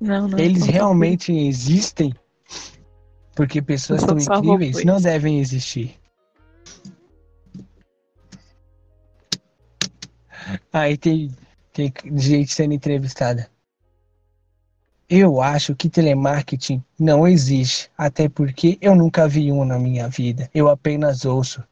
[0.00, 0.38] Não, não.
[0.38, 2.14] Eles não, realmente existem?
[3.34, 5.96] Porque pessoas tão incríveis não devem existir.
[10.72, 11.30] Aí tem,
[11.72, 13.48] tem gente sendo entrevistada.
[15.08, 20.50] Eu acho que telemarketing não existe, até porque eu nunca vi um na minha vida.
[20.54, 21.62] Eu apenas ouço.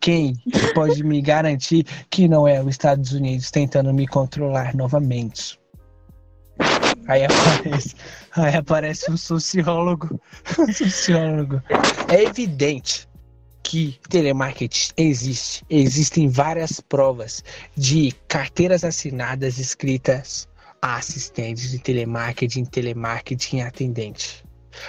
[0.00, 0.34] Quem
[0.74, 5.58] pode me garantir que não é os Estados Unidos tentando me controlar novamente?
[7.06, 7.94] Aí aparece,
[8.36, 10.20] aí aparece um sociólogo.
[10.58, 11.62] Um sociólogo.
[12.08, 13.08] É evidente
[13.62, 15.64] que telemarketing existe.
[15.70, 17.42] Existem várias provas
[17.76, 20.48] de carteiras assinadas escritas
[20.80, 24.44] a assistentes de telemarketing, telemarketing atendente.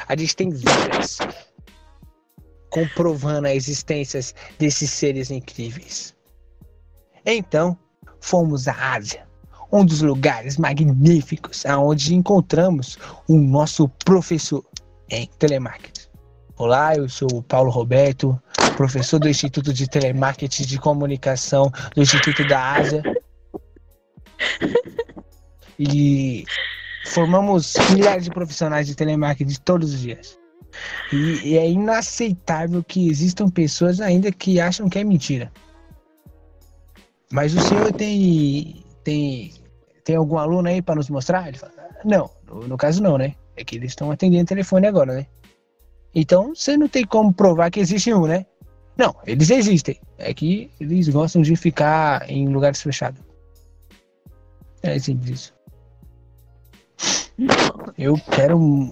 [0.08, 1.20] A gente tem várias
[2.70, 4.20] comprovando a existência
[4.58, 6.16] desses seres incríveis.
[7.26, 7.78] Então,
[8.22, 9.28] fomos à Ásia,
[9.72, 12.98] um dos lugares magníficos aonde encontramos
[13.28, 14.64] o nosso professor
[15.10, 16.08] em telemarketing.
[16.58, 18.40] Olá, eu sou o Paulo Roberto,
[18.76, 23.04] professor do Instituto de Telemarketing de Comunicação do Instituto da Ásia.
[25.78, 26.44] E
[27.06, 30.38] formamos milhares de profissionais de telemarketing todos os dias.
[31.14, 35.52] E, e é inaceitável que existam pessoas ainda que acham que é mentira.
[37.32, 39.54] Mas o senhor tem tem
[40.10, 41.48] tem algum aluno aí para nos mostrar?
[41.48, 41.72] Ele fala,
[42.04, 43.36] não, no, no caso não, né?
[43.56, 45.28] É que eles estão atendendo telefone agora, né?
[46.16, 48.44] Então você não tem como provar que existe um, né?
[48.98, 50.02] Não, eles existem.
[50.18, 53.22] É que eles gostam de ficar em lugares fechados.
[54.82, 55.54] É simples isso.
[57.96, 58.58] Eu quero.
[58.58, 58.92] um-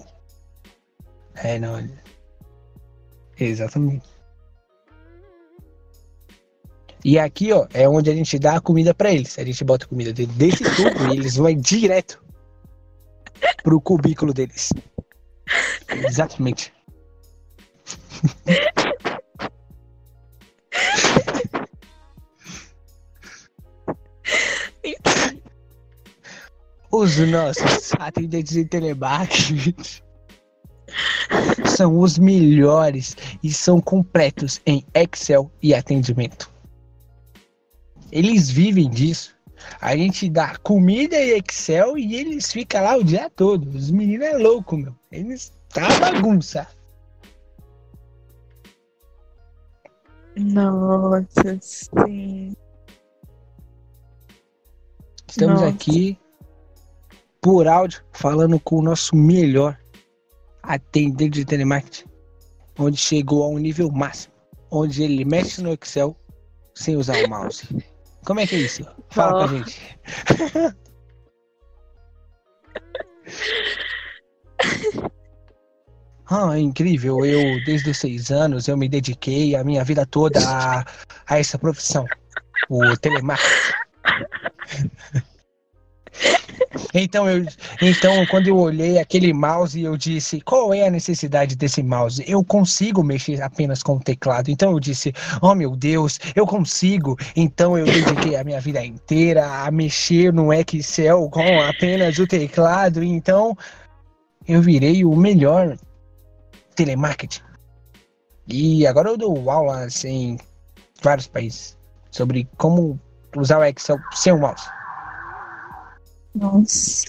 [1.34, 1.84] É, não.
[3.40, 4.06] Exatamente.
[7.04, 9.38] E aqui, ó, é onde a gente dá a comida pra eles.
[9.38, 12.22] A gente bota a comida dele desse tubo e eles vão direto
[13.62, 14.72] pro cubículo deles.
[15.88, 16.72] Exatamente.
[26.90, 29.74] Os nossos atendentes de telemarketing
[31.76, 36.50] são os melhores e são completos em Excel e atendimento.
[38.10, 39.36] Eles vivem disso.
[39.80, 43.68] A gente dá comida e Excel e eles ficam lá o dia todo.
[43.76, 44.94] Os meninos é louco, meu.
[45.10, 46.66] Eles tá bagunça.
[50.36, 52.54] Nossa, sim.
[55.28, 55.74] Estamos Nossa.
[55.74, 56.18] aqui
[57.40, 59.78] por áudio falando com o nosso melhor
[60.62, 62.04] atendente de telemarketing,
[62.78, 64.34] onde chegou a um nível máximo,
[64.70, 66.16] onde ele mexe no Excel
[66.74, 67.68] sem usar o mouse.
[68.28, 68.84] Como é que é isso?
[69.08, 69.48] Fala pra Oh.
[69.48, 69.98] gente.
[76.30, 77.24] Ah, é incrível.
[77.24, 80.84] Eu, desde os seis anos, eu me dediquei a minha vida toda a,
[81.26, 82.04] a essa profissão,
[82.68, 83.72] o telemarketing.
[86.94, 87.44] Então, eu,
[87.82, 92.24] então, quando eu olhei aquele mouse, eu disse: qual é a necessidade desse mouse?
[92.26, 94.50] Eu consigo mexer apenas com o teclado.
[94.50, 95.12] Então, eu disse:
[95.42, 97.16] oh meu Deus, eu consigo.
[97.36, 103.02] Então, eu dediquei a minha vida inteira a mexer no Excel com apenas o teclado.
[103.02, 103.56] Então,
[104.46, 105.76] eu virei o melhor
[106.74, 107.42] telemarketing.
[108.46, 110.38] E agora eu dou aulas em
[111.02, 111.76] vários países
[112.10, 112.98] sobre como
[113.36, 114.77] usar o Excel sem o mouse.
[116.38, 117.06] Nossa.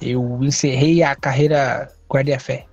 [0.00, 2.66] Eu encerrei a carreira guarda-fé.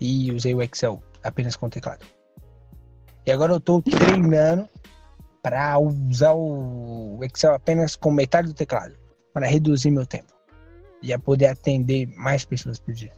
[0.00, 2.06] E usei o Excel apenas com teclado.
[3.26, 4.68] E agora eu tô treinando
[5.42, 8.96] para usar o Excel apenas com metade do teclado,
[9.32, 10.32] para reduzir meu tempo
[11.02, 13.12] e a poder atender mais pessoas por dia.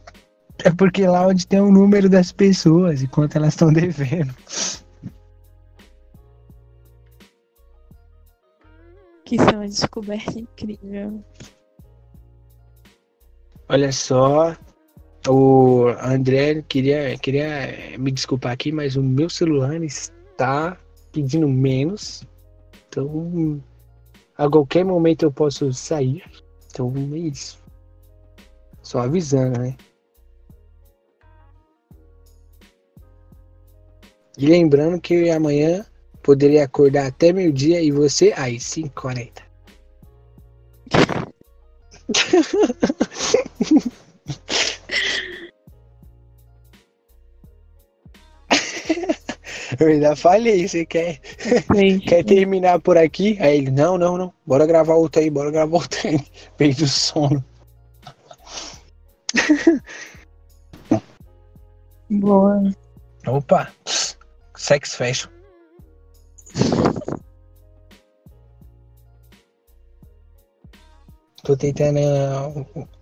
[0.63, 4.33] É porque lá onde tem o número das pessoas e quanto elas estão devendo.
[9.31, 11.23] que isso é uma descoberta incrível.
[13.69, 14.57] Olha só,
[15.25, 20.77] o André queria, queria me desculpar aqui, mas o meu celular está
[21.13, 22.27] pedindo menos.
[22.89, 23.63] Então,
[24.37, 26.21] a qualquer momento eu posso sair.
[26.69, 27.57] Então é isso.
[28.81, 29.77] Só avisando, né?
[34.37, 35.85] E lembrando que amanhã
[36.21, 39.41] poderia acordar até meio-dia e você aí, 5h40.
[49.79, 51.19] Eu ainda falei, você quer,
[52.05, 53.37] quer terminar por aqui?
[53.39, 56.19] Aí ele, não, não, não, bora gravar outro aí, bora gravar outro aí.
[56.59, 57.43] Veio do sono.
[62.09, 62.61] Boa.
[63.25, 63.71] Opa,
[64.55, 65.40] sex fashion.
[71.43, 71.99] Tô tentando.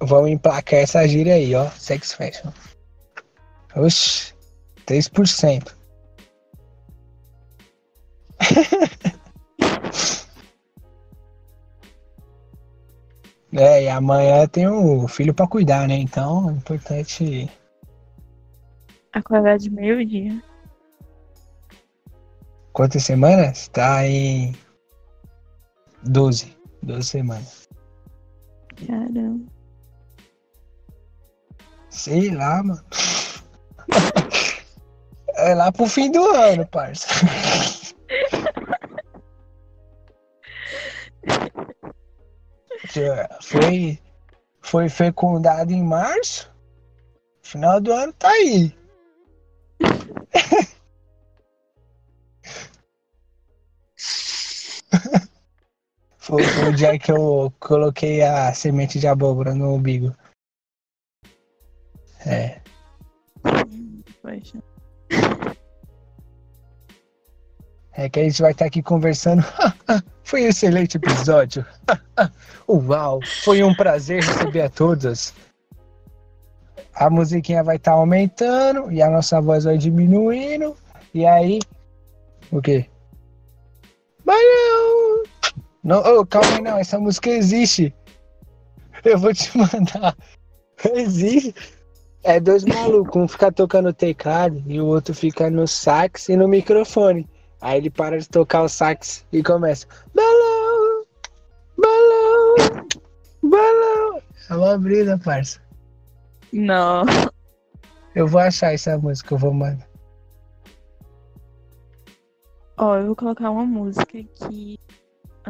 [0.02, 1.70] Vamos emplacar essa gíria aí, ó.
[1.72, 2.52] Sex fashion.
[3.76, 4.34] Oxi,
[4.86, 5.76] 3%.
[13.54, 15.96] é, e amanhã tem o filho pra cuidar, né?
[15.96, 17.50] Então é importante.
[19.14, 20.42] Acordar de meio-dia.
[22.72, 23.68] Quantas semanas?
[23.68, 24.56] Tá em
[26.04, 26.58] 12.
[26.82, 27.69] 12 semanas.
[28.88, 29.52] Caramba.
[31.90, 32.84] Sei lá, mano.
[35.42, 37.08] É lá pro fim do ano, parça.
[43.42, 44.00] Foi,
[44.62, 46.52] foi fecundado em março.
[47.42, 48.76] Final do ano tá aí.
[56.30, 60.16] foi, foi o dia que eu coloquei a semente de abóbora no umbigo.
[62.24, 62.62] É.
[67.94, 69.44] É que a gente vai estar aqui conversando.
[70.24, 71.66] foi um excelente episódio.
[72.70, 75.34] Uau, foi um prazer receber a todas.
[76.94, 80.78] A musiquinha vai estar aumentando e a nossa voz vai diminuindo.
[81.12, 81.58] E aí.
[82.52, 82.88] O quê?
[84.24, 84.40] Mas
[85.84, 86.00] não!
[86.00, 86.78] Oh, calma aí, não.
[86.78, 87.94] Essa música existe.
[89.04, 90.16] Eu vou te mandar.
[90.94, 91.54] Existe.
[92.24, 96.48] É dois malucos, um fica tocando teclado e o outro fica no sax e no
[96.48, 97.28] microfone.
[97.62, 99.88] Aí ele para de tocar o sax e começa.
[100.14, 101.06] Balão!
[101.78, 102.88] Balão!
[103.44, 104.22] Balão!
[104.50, 105.62] É uma brisa, parça.
[106.52, 107.04] Não.
[108.14, 109.88] Eu vou achar essa música, eu vou mandar.
[112.78, 114.80] Ó, eu vou colocar uma música que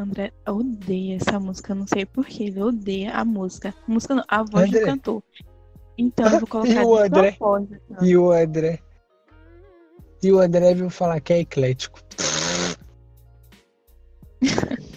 [0.00, 3.74] André odeia essa música, não sei porquê, ele odeia a música.
[3.86, 4.80] A música não, a voz André.
[4.80, 5.22] do cantor.
[5.98, 7.30] Então eu vou colocar E o André?
[7.32, 7.80] propósito.
[8.04, 8.80] E o André?
[10.22, 12.00] E o André viu falar que é eclético.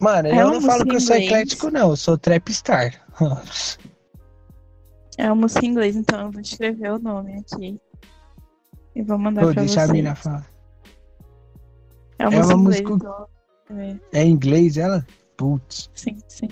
[0.00, 1.30] Mano, É eu não falo que eu sou inglês.
[1.30, 1.90] eclético, não.
[1.90, 3.06] Eu sou trapstar.
[5.18, 7.78] É uma música em inglês, então eu vou escrever o nome aqui.
[8.94, 9.92] E vou mandar Pô, pra deixa a vocês.
[9.92, 10.46] mina falar.
[12.20, 12.92] É uma É uma música
[13.70, 15.06] inglês, é, em inglês ela?
[15.38, 15.90] Putz.
[15.94, 16.48] Sim, sim.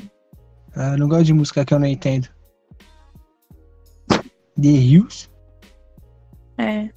[0.75, 2.27] Ah, eu não gosto de música que eu não entendo.
[4.09, 5.29] The Hills?
[6.57, 6.89] É.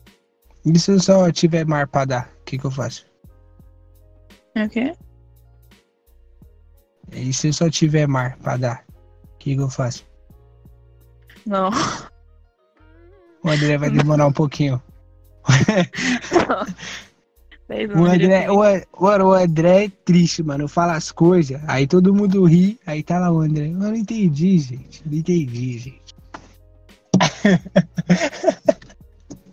[0.65, 2.33] E se eu só tiver mar pra dar?
[2.39, 3.05] O que, que eu faço?
[4.55, 4.95] É o quê?
[7.11, 8.85] E se eu só tiver mar pra dar?
[9.33, 10.07] O que, que eu faço?
[11.45, 11.71] Não.
[13.43, 14.81] O André vai demorar um pouquinho.
[17.95, 18.59] O André, o,
[19.25, 20.67] o André é triste, mano.
[20.67, 23.67] Fala as coisas, aí todo mundo ri, aí tá lá o André.
[23.67, 25.01] Eu não entendi, gente.
[25.05, 26.01] Não entendi, gente.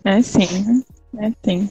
[0.05, 0.83] É sim.
[1.17, 1.69] É sim.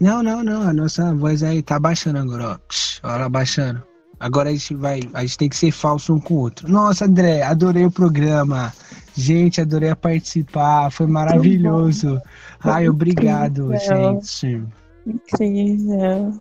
[0.00, 0.62] Não, não, não.
[0.62, 2.58] A nossa voz aí tá baixando agora, ó.
[2.68, 3.82] Psh, Olha ela baixando.
[4.20, 5.00] Agora a gente vai.
[5.12, 6.68] A gente tem que ser falso um com o outro.
[6.68, 8.72] Nossa, André, adorei o programa.
[9.14, 10.90] Gente, adorei participar.
[10.90, 12.20] Foi maravilhoso.
[12.60, 14.62] Ai, obrigado, gente.
[15.08, 16.40] Incrível.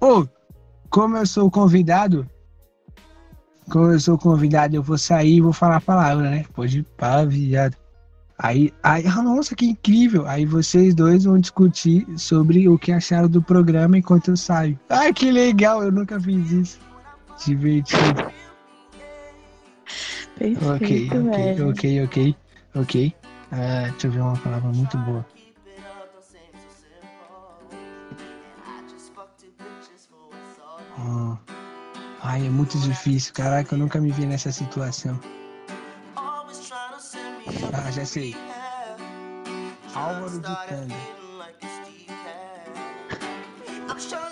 [0.00, 0.26] Ô,
[0.90, 2.26] como eu sou convidado,
[3.70, 6.44] como eu sou convidado, eu vou sair e vou falar a palavra, né?
[6.54, 7.76] Pode pá, viado.
[8.38, 10.24] Aí, aí, ah, nossa, que incrível!
[10.26, 14.78] Aí vocês dois vão discutir sobre o que acharam do programa enquanto eu saio.
[14.88, 15.82] Ai, que legal!
[15.82, 16.78] Eu nunca fiz isso.
[17.44, 18.32] Divertido.
[20.38, 21.70] Perfeito, Ok, ok, velho.
[21.70, 22.36] ok, ok,
[22.76, 23.14] ok.
[23.50, 25.26] Ah, deixa eu ver uma palavra muito boa.
[30.98, 31.36] Ah.
[32.22, 33.32] Ai, é muito difícil.
[33.32, 35.18] Caraca, eu nunca me vi nessa situação.
[37.72, 38.36] Ah, já sei.
[39.94, 40.94] Álvaro de Tanga.